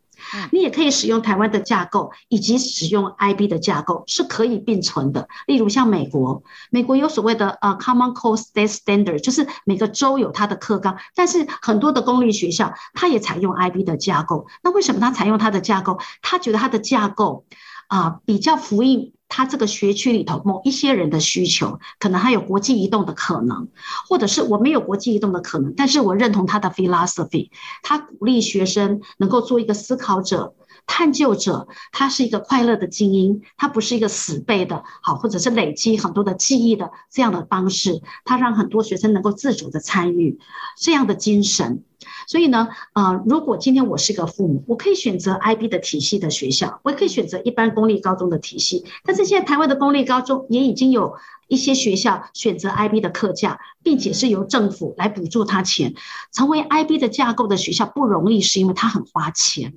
[0.50, 5.28] 你也可以使用台湾的架构，以及使用 IB 的架构是可以并存的。
[5.46, 14.48] 例如像美国，美国有所谓的呃 Common Core State Standard，就是每个州有它的课纲，但是很多的公立学校它也采用 IB 的架构。
[14.64, 16.00] 那为什么它采用它的架构？
[16.20, 17.44] 它觉得它的架构
[17.86, 19.12] 啊、呃、比较符应。
[19.28, 23.68] 他这个学区里头某一些人的需求，可能还有国际移动的可能，
[24.08, 27.50] 或者是我没有国际移动的可能，但是我认同他的 philosophy，
[27.82, 30.54] 他鼓励学生能够做一个思考者，
[30.88, 40.40] 探究者，他是一个快乐的精英，他不是一个死背的，好，或者是累积很多的记忆的这样的方式，他让很多学生能够自主的参与
[40.76, 41.84] 这样的精神。
[42.26, 48.84] 所以呢，呃，如果今天我是个父母，我可以选择 IB 的体系的学校，我也可以选择一般公立高中的体系。
[49.04, 51.14] 但是现在台湾的公立高中也已经有
[51.48, 55.94] 一些学校选择 IB 的课架，并且是由政府来补助他钱。
[56.32, 59.74] 成为 IB 的架构的学校不容易，是因为它很花钱。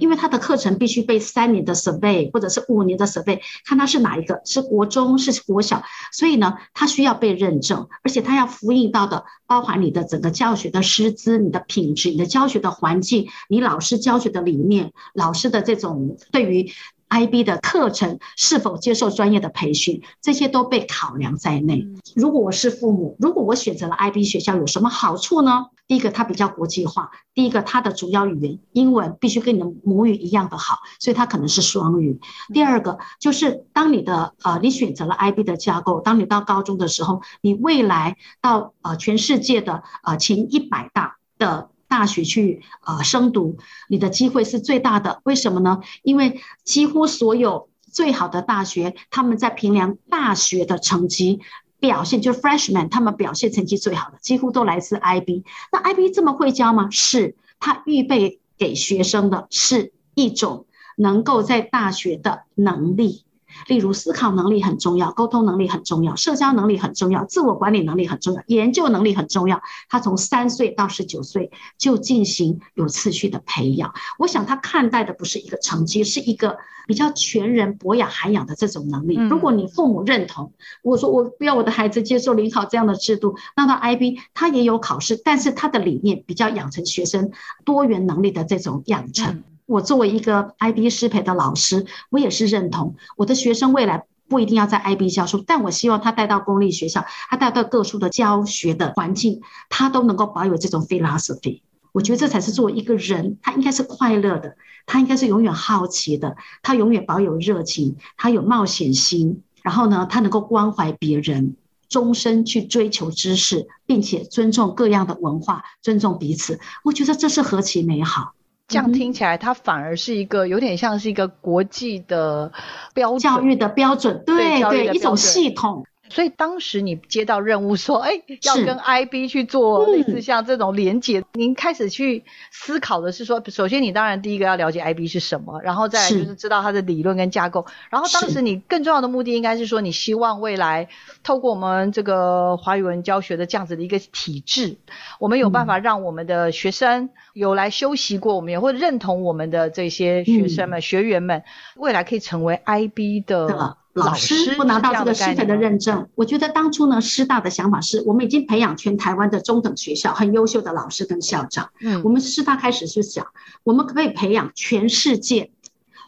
[0.00, 5.82] 因为他的课程必须被三年的 survey 或者是五年的 survey，看他是哪一个，是国中是国小，
[6.12, 16.70] 所以呢，他需要被认证，而且他要复印到的包含你的整个教学的师资、你的品质、你的教学的环境、你老师教学的理念、老师的这种对于。
[17.06, 21.86] IB 的课程是否接受专业的培训，这些都被考量在内。
[22.16, 25.66] 如果我是父母，如果我选择了 IB 学校，有什么好处呢？
[25.86, 32.20] 第一个，它比较国际化；第一个，它的主要语言英文必须跟你的母语一样的好，所以它可能是双语。
[32.52, 41.70] 第二个，就是当你的呃，你选择了 IB 的架构，当你到高中的时候，你未来到呃全世界的呃前一百大的。
[41.86, 43.56] 大学去啊、呃、升读，
[43.88, 45.20] 你的机会是最大的。
[45.22, 45.80] 为什么呢？
[46.02, 51.40] 因为几乎所有最好的大学，他们在评量大学的成绩
[51.78, 55.44] 表现，就是 freshman，他们表现成绩最好的，几乎都来自 IB。
[55.72, 56.88] 那 IB 这么会教吗？
[56.90, 63.24] 是，他预备给学生的是一种能够在大学的能力。
[63.66, 69.62] 例如思考能力很重要，沟通能力很重要，社交能力很重要，自我管理能力很重要，研究能力很重要。
[69.88, 73.92] 他从三岁到十九岁就进行有次序的培养。
[74.18, 79.16] 我想他看待的不是一个成绩，是一个比较全人博雅涵养的这种能力。
[79.16, 87.30] 如果你父母认同，我说我不要我的孩子接受联考这样的制度，那他 IB 他也有考试，但是他的理念比较养成学生
[87.64, 89.42] 多元能力的这种养成。
[89.66, 101.62] 我作为一个 IB 师培的老师，我也是认同我的学生未来不一定要在 IB 教书，但我希望他带到公立学校，他带到各处的教学的环境，他都能够保有这种 philosophy。
[101.92, 111.56] 我觉得这才是作为一个人，他应该是快乐的，他应该是永远好奇的，他永远保有热情，他有冒险心，然后呢，他能够关怀别人，
[111.88, 116.58] 终身去追求知识，并且尊重各样的文化，尊重彼此。
[116.82, 118.34] 我觉得这是何其美好。
[118.66, 122.52] 这样听起来，它反而是一个有点像是一个国际的
[122.94, 125.84] 标准，教育的标准，对对，一种系统。
[126.14, 132.22] 所以当时你接到任务说， 哎，要跟 IB 去做类似像这种连结，您开始去
[132.52, 140.88] 思考的是说，首先你当然第一个要了解 IB 是什么，然后再来就是知道它的理论跟架构，然后当时你更重要的目的应该是说，你希望未来
[141.24, 144.76] 透过我们这个华语文教学的这样子的一个体制，
[145.18, 151.42] 我们有办法让我们的学生有来修习过，我们也会认同我们的这些学生们、学员们，
[151.74, 153.78] 未来可以成为 IB 的。
[153.94, 161.70] 老师不拿到这个师培的认证，我觉得当初呢，师大的想法是我们已经培养全台湾的中等学校很优秀的老师跟校长。
[161.80, 163.28] 嗯，我们师大开始是想，
[163.62, 165.52] 我们可不可以培养全世界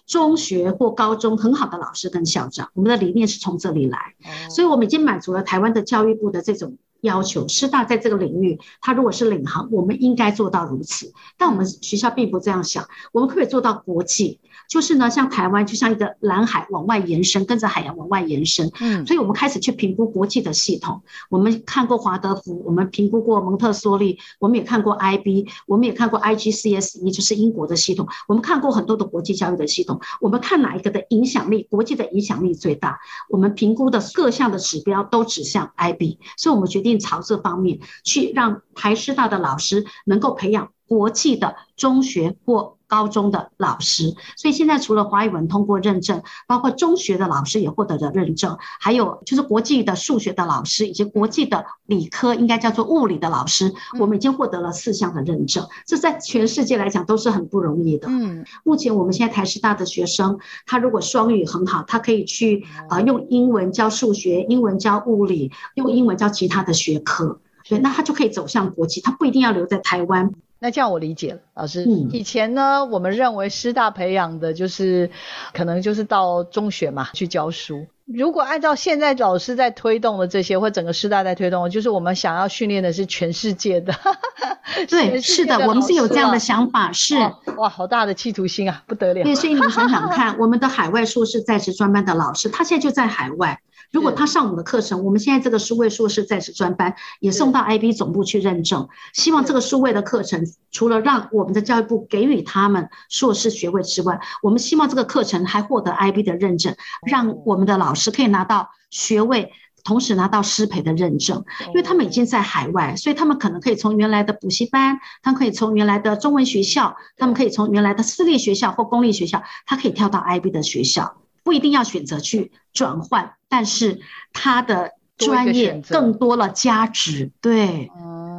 [0.05, 2.71] 中学或高中很好的老师跟校长？
[2.75, 4.15] 我们的理念是从这里来，
[4.51, 7.47] 所以我们已经满足了台湾的教育部的这种要求。
[7.47, 11.13] 师大在这个领域，它如果是领航，我们应该做到如此。
[11.39, 14.41] 但我们学校并不这样想，我们可不可以做到国际？
[14.69, 18.71] 就是呢，像台湾就像一个蓝海往外延伸，跟着海洋往外延伸。
[18.81, 21.03] 嗯，所以我们开始去评估国际的系统。
[21.31, 28.09] 我们看过华德福，我们评估过蒙特梭利，我们也看过 IB，我们也看过 IGCSE，就是英国的系统。
[28.29, 30.01] 我们看过很多的国际教育的系统。
[30.21, 32.99] 我们看哪一个的影响力，国际的影响力最大？
[33.29, 42.76] 我们评估的各项的指标都指向 IB，所以我们决定朝这方面去让台师大的老师能够培养国际的中学或。
[42.89, 58.09] 高中的老师，所以现在除了华语文通过认证，包括中学的老师也获得了认证，还有就是国际的数学的老师以及国际的理科应该叫做物理的老师，我们已经获得了四项的认证，这在全世界来讲都是很不容易的。
[58.09, 70.33] 嗯，目前我们现在台师大的学生，他如果双语很好，他可以去啊、呃、用英文教数学，英文教物理，用英文教其他的学科，对，那他就可以走向国际，他不一定要留在台湾。
[70.59, 71.85] 那这样我理解了，老师。
[71.85, 75.11] 嗯，以前呢，我们认为师大培养的就是，
[75.53, 77.87] 可能就是到中学嘛去教书。
[78.07, 83.93] 如果按照现在老师在推动的这些，或整个师大在推动的，就是我们想要训练的是全世界的。
[84.89, 87.17] 对，是的，我们是有这样的想法，是。
[87.57, 89.25] 哇，好大的企图心啊，不得了。
[89.25, 93.61] 对，所以你想想看， 我们的海外硕士在职专班的老师，他现在就在海外。
[93.93, 106.75] 如果他上我们的课程，我们现在这个数位硕士在职专班也送到 IB 总部去认证，希望这个数位的课程除了让我们的教育部给予他们硕士学位之外，我们希望这个课程还获得 IB 的认证，
[107.07, 109.53] 让我们的老师可以拿到学位。
[109.85, 124.01] 同时拿到师培的认证，因为他们已经在海外，所以他们可能可以从原来的补习班，他们可以从原来的中文学校，他们可以从原来的私立学校或公立学校，他可以跳到 IB 的学校，不一定要选择去转换，但是
[124.33, 127.91] 他的专业更多了价值，对。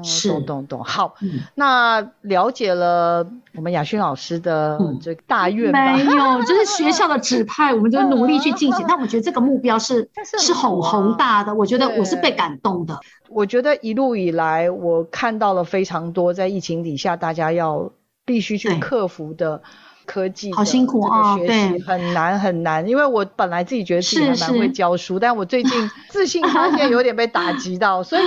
[0.04, 8.86] 是，懂懂懂，好，嗯、那了解了我们雅轩老师的这个大愿吧、嗯、没有，就是学校的指派，我们就努力去进行。
[8.88, 10.08] 但我觉得这个目标是
[10.40, 13.00] 是很宏大的，我觉得我是被感动的。
[13.28, 17.92] 我觉得一路以来，我看到了非常多在疫情底下大家要
[18.24, 19.64] 必须去克服的。
[20.08, 22.88] 科技好辛苦啊，对，很难很难。
[22.88, 25.72] 因为我本来自己觉得自己还蛮会教书，但我最近
[26.10, 28.24] 自信发现有点被打击到，所以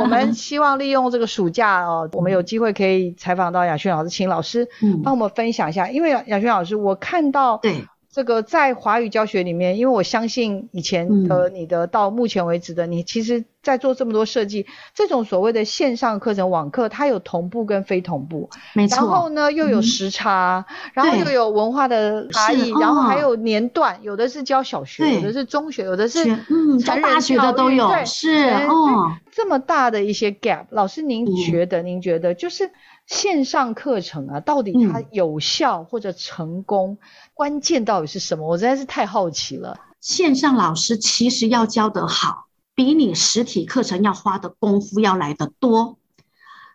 [0.00, 4.66] 我们 希望利用这个暑假哦，我们有机会可以采访到雅轩老师，请老师
[5.04, 5.88] 帮我们分享一下。
[5.90, 7.84] 因为雅轩老师，我看到对。
[8.18, 18.96] 这个在华语教学里面，因为我相信以前的你的到目前为止的你，其实在做这么多设计，这种所谓的线上课程网课，它有同步跟非同步，没错。
[18.96, 29.16] 然后呢又有时差，然后又有文化的差异，然后还有年段，有的是教小学，有的是中学，有的是嗯教大学的都有，是哦。
[29.30, 31.82] 这么大的一些 gap，老师您觉得？
[31.82, 32.68] 您觉得就是？
[33.08, 38.46] 线上课程啊，到底它有效或者成功，嗯、关键到底是什么？
[38.46, 39.80] 我实在是太好奇了。
[40.00, 45.98] 线上老师其实要教得好，比你实体课程要花的功夫要来得多。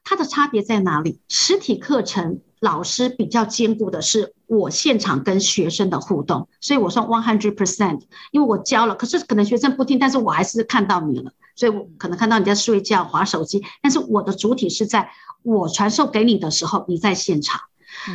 [0.04, 1.22] 它的差别在哪里？
[1.30, 8.00] 实体课程老师比较兼顾的是我现场跟学生的互动，所以我说 one hundred percent，
[8.32, 15.12] 因为我教了，可是可能学生不听，但是我还是看到你了，所以我可能看到你在睡觉、划手机，但是我的主体是在。
[15.46, 17.60] 我传授给你的时候，你在现场。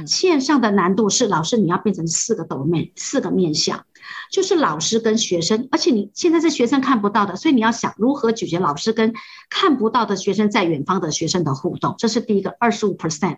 [0.07, 3.84] 线上的难度是老师你要变成四个 domain，四个面向，
[4.30, 9.14] 就是老师跟学生，而且你现在是学生看不到的，所以你要想如何解决老师跟
[9.48, 13.36] 看不到的学生在远方的学生的互动，这是第一个二十五 percent。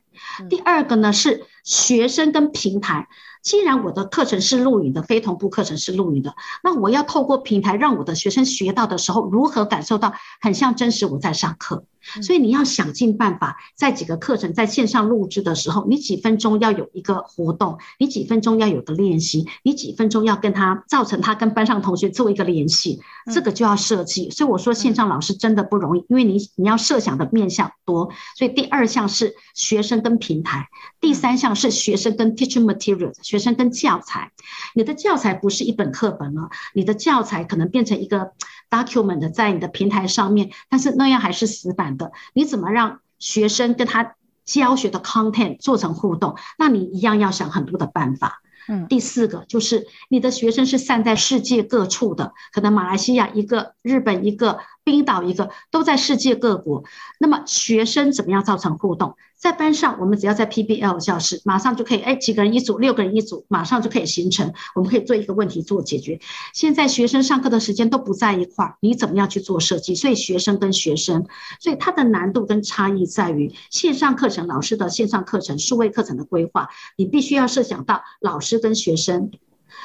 [0.48, 3.08] 第二个呢是学生跟平台。
[3.42, 10.12] 既然我的课程是录影的，非同步课程是录影的，那我要透过平台让我的学生学到的时候，如何感受到
[10.42, 11.86] 很像真实我在上课？
[12.22, 23.00] 所以你要想尽办法，在几个课程在线上录制的时候，你几分钟要有一个活动，你几分钟要有个练习，你几分钟要跟他造成他跟班上同学做一个联系，
[23.32, 24.30] 这个就要设计。
[24.30, 28.10] 所以我说线上老师真的不容易，因为你你要设想的面向多。
[28.36, 30.68] 所以第二项是学生跟平台，
[31.00, 33.14] 第三项是学生跟 teaching materials。
[33.22, 34.32] 学生跟教材，
[34.74, 38.32] 你的教材不是一本课本了，你的教材可能变成一个
[38.70, 42.12] document 在你的平台上面，但是那样还是死板的。
[42.32, 46.36] 你怎么让学生跟他教学的 content 做成互动？
[46.58, 48.42] 那你一样要想很多的办法。
[48.88, 54.58] 第四个就是你的学生是散在世界各处的，可能马来西亚一个，日本一个。
[54.90, 56.82] 冰岛一个都在世界各国，
[57.20, 59.14] 那么学生怎么样造成互动？
[59.36, 66.18] 在班上，我们只要在 PBL 教室，马上就可以，哎，几个人一组，六个人一组，马上就可以形成，我们可以做一个问题做解决。
[66.52, 69.94] 现在学生上课的时间都不在一块儿，你怎么样去做设计？
[69.94, 71.24] 所以学生跟学生，
[71.60, 79.30] 所以它的难度跟差异在于线上课程老师的线上课程、数位课程的规划，你必须要设想到老师跟学生，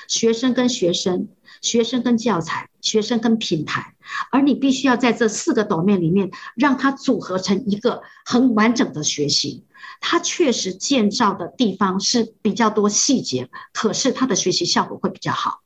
[0.08, 1.28] 学生跟学生。
[1.62, 3.96] 学生跟教材，学生跟平台，
[4.32, 9.64] 而你必须要在这四个 domain 里面，让它组合成一个很完整的学习。
[10.00, 15.62] 它确实建造的地方是比较多细节，可是它的学习效果会比较好。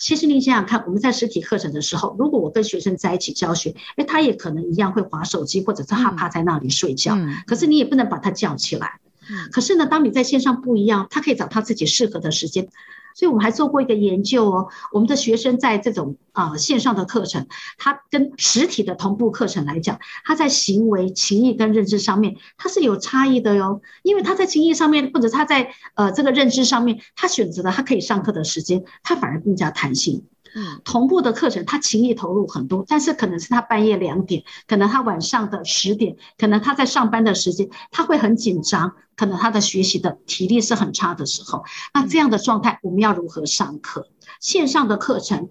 [0.00, 7.16] 其实你想想看，我们在实体课程的时候，如果我跟学生在一起教学，哎，他也可能一样会划手机，或者是他趴在那里睡觉。
[7.46, 8.98] 可是你也不能把他叫起来。
[9.52, 12.68] 可是呢，当你在线上不一样，他可以找他自己适合的时间。
[13.14, 17.46] 所以我们还做过一个研究哦，我们的学生在这种啊线上的课程，
[17.78, 23.80] 他跟实体的同步课程来讲，他在行为、情意跟认知上面，他是有差异的哟。
[24.02, 30.24] 因为他在情意上面，或者他在呃这个认知上面，他选择了他可以上课的时间，他反而更加弹性。
[30.84, 44.08] 同步的课程，他情意投入很多，但是可能是他半夜两点，可能他晚上的十点，可能他在上班的时间，他会很紧张，可能他的学习的体力是很差的时候，那这样的状态，我们要如何上课？
[44.40, 45.48] 线上的课程，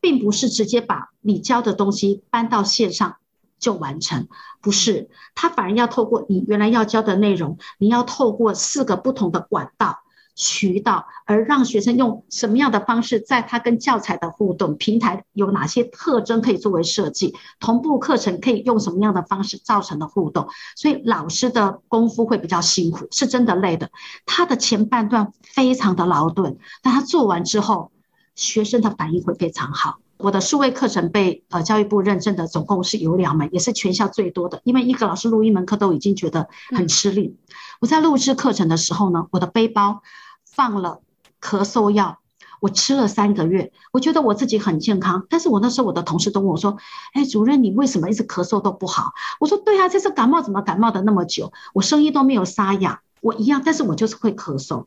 [0.00, 3.16] 并不是直接把你教的东西搬到线上
[3.58, 4.28] 就完成，
[4.60, 10.00] 不是，他反而要透过你原来要教的内容，你要透过四个不同的管道。
[10.34, 23.90] 渠道，而让学生用什么样的方式，在他跟教材的互动平台有哪些特征可以作为设计，同步课程可以用什么样的方式造成的互动，所以老师的功夫会比较辛苦，是真的累的。
[24.24, 27.92] 他的前半段非常的劳顿，但他做完之后，
[28.34, 29.98] 学生的反应会非常好。
[30.18, 37.36] 我的数位课程被呃教育部认证的总共是有两门，也是全校最多的，因为一个老师录一门课都已经觉得很吃力。
[37.82, 40.02] 我在录制课程的时候呢，我的背包
[40.44, 41.00] 放了
[41.40, 42.20] 咳嗽药，
[42.60, 45.26] 我吃了三个月，我觉得我自己很健康。
[45.28, 46.76] 但是我那时候我的同事都问我说
[47.12, 51.52] ：“哎，主任，你为什么一直咳嗽都不好？”我说：“对啊，这次感冒怎么感冒的那么久？
[51.74, 54.84] 我声音都没有沙哑，我一样，但是我就是会咳嗽。”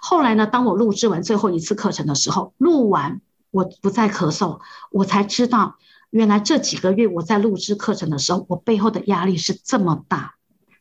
[0.00, 3.20] 后来呢，当我录制完最后一次课程的时候，录完。
[3.50, 5.76] 我不再咳嗽，我才知道
[6.08, 10.34] 原来这几个月我在录制课程的时候，我背后的压力是这么大。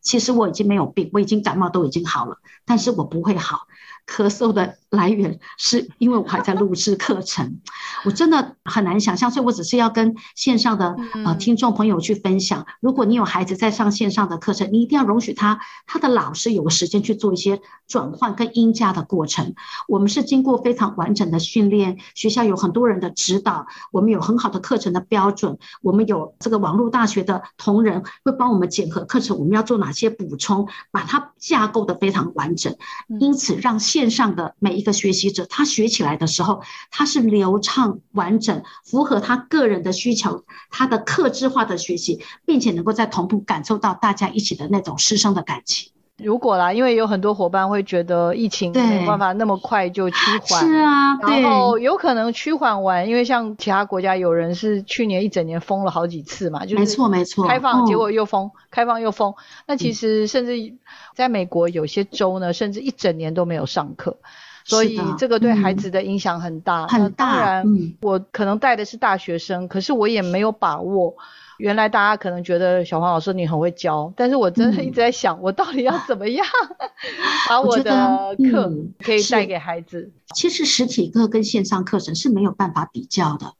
[0.07, 3.67] 其实我已经没有病，我已经感冒都已经好了，但是我不会好。
[4.07, 7.59] 咳嗽的来源是因为我还在录制课程，
[8.05, 10.95] 我真的很难想象，所以我只是要跟线上的
[11.25, 19.55] 呃听众朋友去分享，如果你有孩子在上线上的课程，你一定要容许他他的老师有个时间去做一些转换跟音架的过程。
[19.89, 32.73] 我们是经过非常完整的训练，学校有很多人的指导，我们有很好的课程的标准，我们有这个网络大学的同仁会帮我们检核课程，我们要做哪些补充，把它架构的非常完整，
[33.19, 33.96] 因此让线。
[33.97, 45.93] 线上的每一个学习者，他学起来的时候，他是流畅完整，符合他个人的需求，他的客制化的学习，并且能够在同步感受到大家一起的那种师生的感情。
[46.23, 59.35] 如果啦，因为有很多伙伴会觉得疫情没有办法那么快就趋缓，是啊，然后有可能趋缓完，因为像其他国家有人是去年一整年封了好几次嘛，就是没错没错，开放结果又封，开放又封，
[59.67, 60.73] 那其实甚至
[61.13, 64.17] 在美国有些州呢，甚至一整年都没有上课，
[64.63, 66.87] 所以这个对孩子的影响很大。
[66.87, 67.31] 很大。
[67.31, 71.15] 当然，我可能带的是大学生，可是我也没有把握。
[71.57, 76.45] 原来大家可能觉得小黄老师你很会教，但是我真的一直在想，我到底要怎么样
[77.49, 80.11] 把我的课可以带给孩子。
[80.35, 83.53] 其实实体课跟线上课程是没有办法比较的，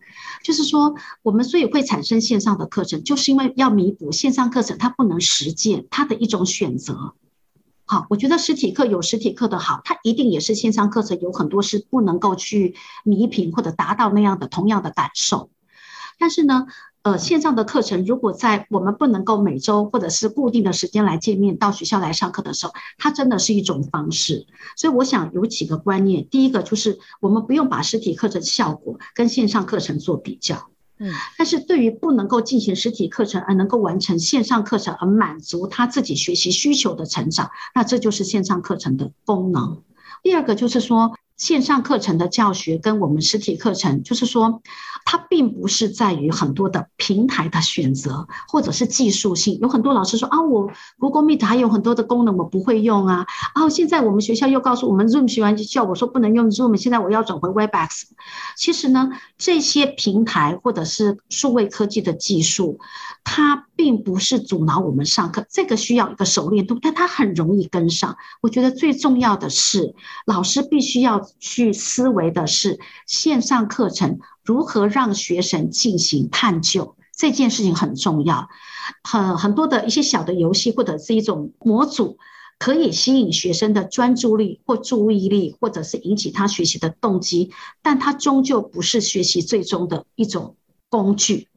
[0.44, 0.94] 就是说
[1.24, 7.14] 我们所以会产生线上的课程，就是因为要弥补线上课程它不能实践它的一种选择。
[7.86, 15.50] 好，我觉得实体课有实体课的好，它一定也是线上课程有很多是不能够去弥平或者达到那样的同样的感受，
[16.20, 16.68] 但是呢。
[17.08, 24.46] 呃，线上的课程如果在我们不能够每周或者是固定的时间来见面，到学校来上课的时候，它真的是一种方式。
[24.76, 30.68] 所以我想有几个观念，第一个就是我们不用把实体课程效果跟线上课程做比较，
[31.00, 39.82] 嗯，但是对于不能够进行实体课程而能够完成线上课程而满足他自己学习需求的成长，那这就是线上课程的功能。
[40.24, 41.14] 第二个就是说。
[41.38, 44.64] 线上课程的教学跟我们实体课程，就是说，
[45.10, 49.58] 它并不是在于很多的平台的选择，或者是技术性。
[49.62, 53.26] 有很多老师说啊，我 Google Meet 还有很多的功能我不会用啊。
[53.56, 58.02] 哦，现在我们学校又告诉我们 Zoom 学完就叫我说不能用 Zoom，现在我要转回 Webex。
[58.58, 62.82] 其实呢，这些平台或者是数位科技的技术，
[63.24, 68.18] 它并不是阻挠我们上课，这个需要一个熟练度，但它很容易跟上。
[68.42, 69.96] 我觉得最重要的是，
[70.26, 78.48] 老师必须要去思维的是，线上课程如何让学生进行探究，这件事情很重要。
[79.04, 82.18] 很很多的一些小的游戏或者是一种模组，
[82.58, 90.56] 可以吸引学生的专注力或注意力，或者是引起他学习的动机，但它终究不是学习最终的一种
[90.88, 91.50] 工具。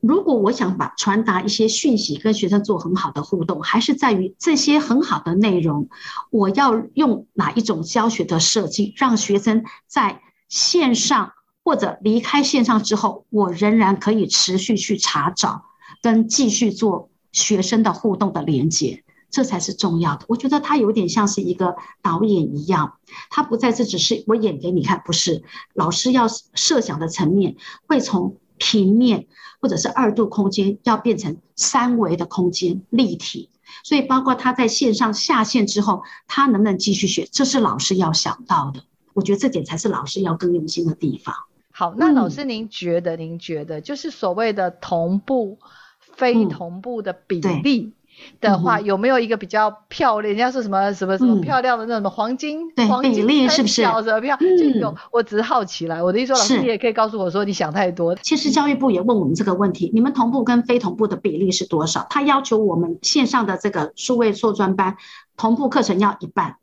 [0.00, 5.88] 如果我想把传达一些讯息跟学生做很好的互动，还是在于这些很好的内容，
[6.30, 11.32] 我要用哪一种教学的设计，让学生在线上
[11.68, 15.64] 或者离开线上之后，我仍然可以持续去查找
[16.00, 20.24] 跟继续做学生的互动的连接，这才是重要的。
[20.28, 22.94] 我觉得他有点像是一个导演一样，
[23.28, 25.42] 他不再是只是我演给你看，不是，
[25.74, 27.56] 老师要设想的层面
[27.86, 29.26] 会从平面。
[29.60, 33.50] 或者是二度空间要变成三维的空间立体，
[33.82, 38.84] 所以包括他在线上下线之后，他能不能继续学，这是老师要想到的。
[39.14, 41.34] 我觉得这点才是老师要更用心的地方。
[41.78, 45.60] 好，那老师您觉得，您觉得就是所谓的同步、
[46.00, 47.92] 非同步的比例？
[48.40, 50.34] 的话，有没有一个比较漂亮？
[50.34, 52.68] 人家说什么什么什么漂亮的那种黄金？
[52.74, 53.82] 对，黄金比例是不是？
[53.82, 54.38] 什么漂亮？
[54.40, 56.02] 就有，我只是好奇来。
[56.02, 58.16] 我的意思说，老师你也可以告诉我说，你想太多。
[58.16, 62.08] 其实教育部也问我们这个问题：你们同步跟非同步的比例是多少？
[62.10, 64.96] 他要求我们线上的这个数位硕专班
[65.36, 66.56] 同步课程要一半，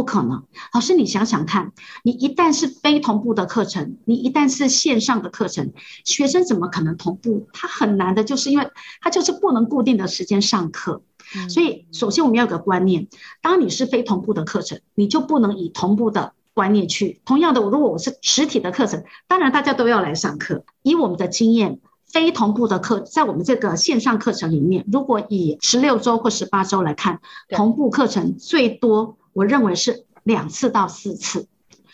[0.00, 0.44] 不可能。
[0.72, 1.72] 老师，你想想看，
[2.04, 5.74] 你一旦是非同步的课程，你一旦是线上的课程，
[6.06, 7.48] 学生怎么可能同步？
[7.52, 8.66] 他很难的，就是因为
[9.02, 11.02] 他就是不能固定的时间上课。
[11.50, 13.08] 所以，首先我们要有个观念，
[13.42, 17.20] 当你是非同步的课程，你就不能以同步的观念去。
[17.26, 20.64] 同样的，如果我是实体的课程，当然大家都要来上课。
[20.82, 27.20] 以我们的经验，非同步的课，在我们这个线上课程里面，如果以十六周或十八周来看，
[27.50, 31.48] 同步课程最多，我认为是两次到四次。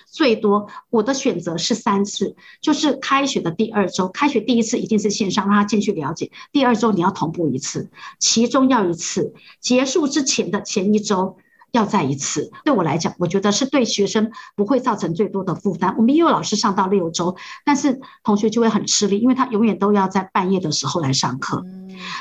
[0.08, 11.36] 最多，我的选择是三次，就是开学的第二周，开学第一次一定是线上，让他进去了解；第二周你要同步一次，其中要一次，结束之前的前一周
[11.76, 12.50] 要再一次。
[12.64, 15.94] 对我来讲，我觉得是对学生不会造成最多的负担。
[15.96, 21.64] 我们也有老师上到六周，但是同学就会很吃力，因为他永远都要在半夜的时候来上课，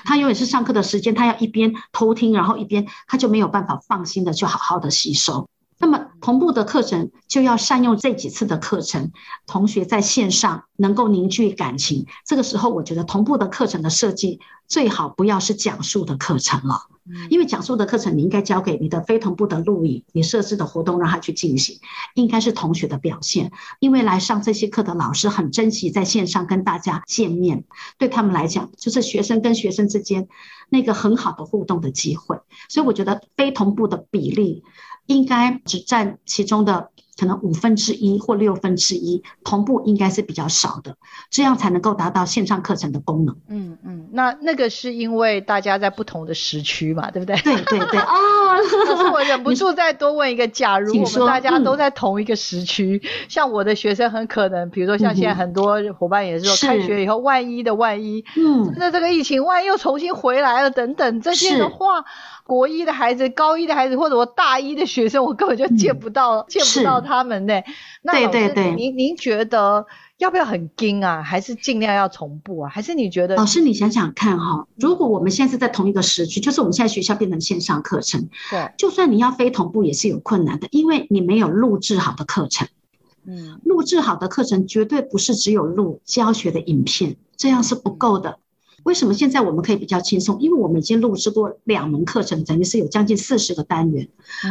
[0.04, 5.48] 他永远是上课的时间，他要一边偷听，然后一边他就没有办法放心的去好好的吸收。
[5.86, 9.12] 那么同步的课程就要善用这几次的课程，
[9.46, 12.08] 同学在线上能够凝聚感情。
[12.26, 16.88] 这个时候，我觉得同步的课程的设计最好不要是讲述的课程了，
[17.30, 21.78] 因为讲述的课程你应该交给你的非同步的录影，你设置的活动让他去进行，
[22.16, 23.52] 应该是同学的表现。
[23.80, 27.64] 因为来上这些课的老师很珍惜在线上跟大家见面，
[28.00, 30.28] 对他们来讲就是学生跟学生之间
[30.70, 32.40] 那个很好的互动的机会。
[32.70, 34.64] 所以我觉得非同步的比例。
[35.06, 40.98] 应该只占其中的可能五分之一或六分之一，同步应该是比较少的，
[41.30, 43.38] 这样才能够达到线上课程的功能。
[43.48, 47.36] 嗯嗯，那那个是因为大家在不同的时区嘛，对不对？
[47.42, 48.00] 对对对。
[48.00, 48.08] 啊，
[48.88, 62.06] 可是我忍不住再多问一个：假如我们大家都在同一个时区，嗯、像我的学生很可能，比如说像现在很多伙伴也是说，开学以后万一的万一，嗯，那这个疫情万一又重新回来了等等这些的话。
[62.48, 67.60] 国一的孩子、高一的孩子，或者我大一的学生，我根本就见不到，嗯、见不到他们呢。
[68.04, 69.88] 对对对，您您觉得
[70.18, 71.22] 要不要很紧啊？
[71.22, 72.70] 还是尽量要同步啊？
[72.70, 73.36] 还是你觉得？
[73.36, 82.68] 老师，你想想看哈，如果我们现在是在同一个时区，就是我们现在学校变成线上课程，对，就算你要非同步也是有困难的，因为你没有录制好的课程。
[83.26, 88.40] 嗯，录制好的课程绝对不是只有录教学的影片，这样是不够的。
[88.84, 90.40] 为什么现在我们可以比较轻松？
[90.40, 94.08] 因为我们已经录制过两门课程，等于是有将近四十个单元。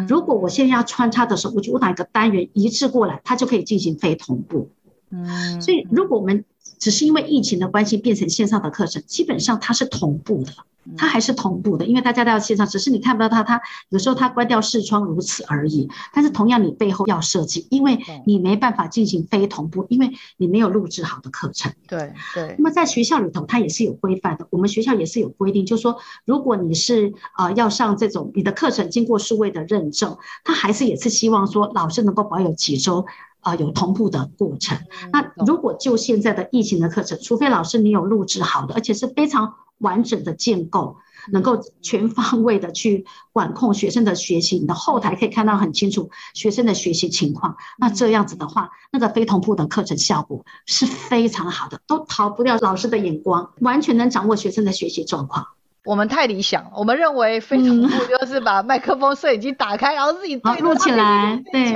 [0.08, 4.68] 如果我现在要穿插的时候，我就把一个单元移植过来，它就可以进行非同步。
[5.11, 6.44] 嗯，所以如果我们
[6.78, 10.52] 只是因为疫情的关系变成线上的课程，基本上它是同步的。
[10.98, 13.42] 它还是同步的，因为大家都要线上，只是你看不到它。
[13.42, 15.88] 它有时候它关掉视窗，如此而已。
[16.12, 21.72] 但是同样，你背后要设计，因为你没办法进行非同步，因为你没有录制好的课程。
[21.88, 22.55] 对对。
[22.59, 24.46] 那么在学校里头，它也是有规范的。
[24.50, 25.96] 我们学校也是有规定，就是说，
[26.26, 33.07] 如果你是呃要上这种你的课程经过数位的认证，它还是也是希望说老师能够保有几周
[33.45, 34.76] 啊、呃、有同步的过程。
[35.12, 39.55] 那如果就现在的疫情的课程，除非老师你有录制好的，而且是非常。
[39.78, 40.97] 完整的建构，
[41.32, 47.57] 能够全方位的去管控学生的学习，你的后台可以看到很清楚学生的学习情况。
[47.76, 55.49] 那这样子的话，那个非同步的课程效果是非常好的，都逃不掉老师的眼光，完全能掌握学生的学习状况。
[55.85, 61.72] 我们太理想，我们认为非同步就是把麦克风、摄影机打开，然后自己对录起来，对，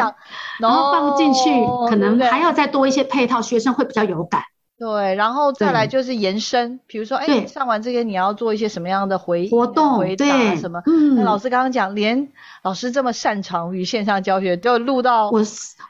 [0.58, 1.50] 然后放进去，
[1.88, 4.42] 可能还要再多一些配套，学生会比较有感。
[4.78, 10.80] 对，然后再来就是延伸，比如说，哎，上完这个你要做一些什么样的回活动、回答什么？
[10.86, 12.28] 嗯，老师刚刚讲，连
[12.62, 15.42] 老师这么擅长于线上教学，就录到我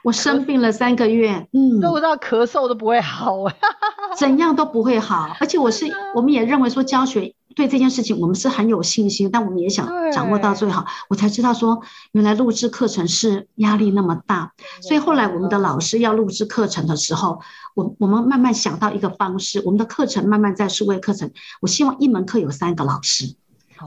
[0.03, 3.45] 我生病了三个月，嗯，录到咳嗽都不会好，
[4.17, 7.35] 怎样都不会好，而且我是，我们也认为说教学。
[7.55, 10.85] 对这件事情，我们是很有信心，但我们也想掌握到最好。
[11.09, 11.81] 我才知道说，
[12.11, 14.53] 原来录制课程是压力那么大。
[14.81, 17.41] 所以后来我们的老师要录制课程的时候，
[17.73, 23.35] 我我们慢慢想到一个方式，我们的课程慢慢在数位课程，我希望一门课有三个老师，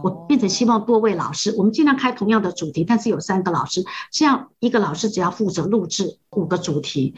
[0.03, 7.15] 我变成希望多位老师，我们尽量开同样的主题，但是有三个老师，这样一个老师只要负责录制五个主题，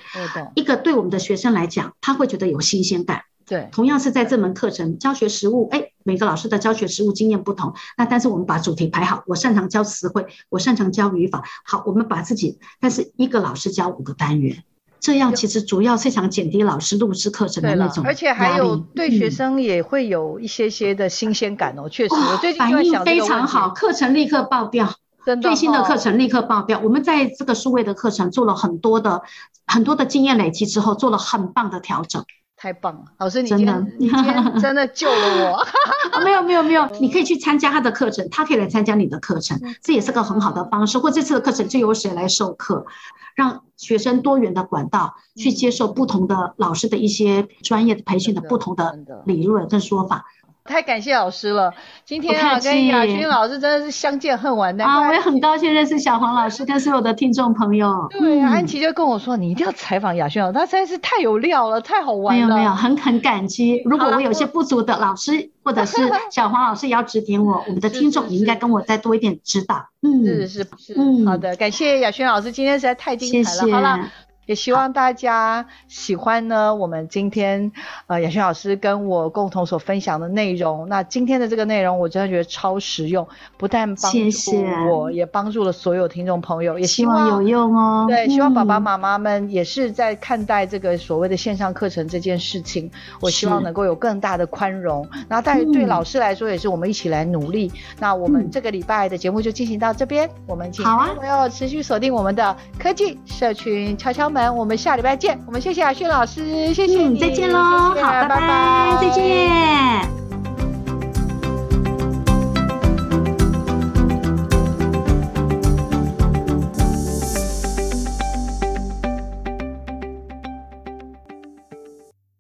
[0.55, 3.23] 一个对我们的学生来讲，他会觉得有新鲜感。
[3.47, 14.65] 对，同样是在这门课程教学实务，哎，每个老师的教学实务经验不同，那但是我们把主题排好，我擅长教词汇，我擅长教语法，好，我们把自己，但是一个老师教五个单元，
[14.99, 24.91] 这样其实主要是想减低老师录制课程的那种，而且还有对学生也会有一些些的新鲜感哦，嗯、确实，我最近反应非常好，课程立刻爆掉，
[25.27, 29.23] 真的、哦，最新的课程立刻爆掉，我们在这个数位的课程做了很多的
[29.67, 32.25] 很多的经验累积之后，做了很棒的调整。
[32.65, 35.57] 太棒了，老师，你今天你今天真的救了我。
[36.17, 40.99] 啊、没有没有没有，你可以去参加他的课程，他可以来参加你的课程，这也是个很好的方式。
[40.99, 42.87] 或这次的课程就由谁来授课，
[43.35, 50.25] 让学生多元的管道去接受不同的老师的一些专业的培训的不同的理论跟说法。
[50.67, 51.75] 太感谢老师了，
[52.07, 55.07] 今天啊跟雅轩老师真的是相见恨晚的啊！
[55.07, 58.09] 我也很高兴认识小黄老师跟所有的听众朋友。
[58.11, 62.47] 对、啊，安琪就跟我说，你一定要采访雅轩老师，他实在是太有料了，太好玩了。
[62.47, 63.83] 没有没有，很很感激。
[63.85, 65.99] 如果我有些不足的老师或者是
[66.31, 69.91] 小黄老师也要指点我， 我们的听众也应该跟我再多一点指导。
[70.01, 73.59] 嗯，是是是，嗯，好的，感谢雅轩老师，今天实在太精彩了。
[73.59, 74.11] 谢谢好了。
[74.47, 77.73] 也希望大家喜欢呢，我们今天
[78.07, 80.89] 呃雅轩老师跟我共同所分享的内容。
[80.89, 83.27] 那今天的这个内容，我真的觉得超实用，
[83.57, 84.65] 不但帮助我，谢谢
[85.13, 86.79] 也帮助了所有听众朋友。
[86.79, 88.07] 也希望，有用哦。
[88.09, 92.91] 对，希望爸爸妈妈们也是在看待这个所谓的线上课程这件事情，
[93.21, 95.09] 我希望能够有更大的宽容。
[95.29, 97.73] 然后，但是对老师来说，也是我们一起来努力。
[97.75, 105.41] 嗯、那我们这个礼拜的节目就进行到这边，我们请朋友持续锁定我们的科技社群敲敲们我们下礼拜见。
[105.47, 107.19] 我们谢谢阿旭老师谢谢你。
[107.19, 108.99] 再见喽好拜拜。
[109.01, 110.44] 再见。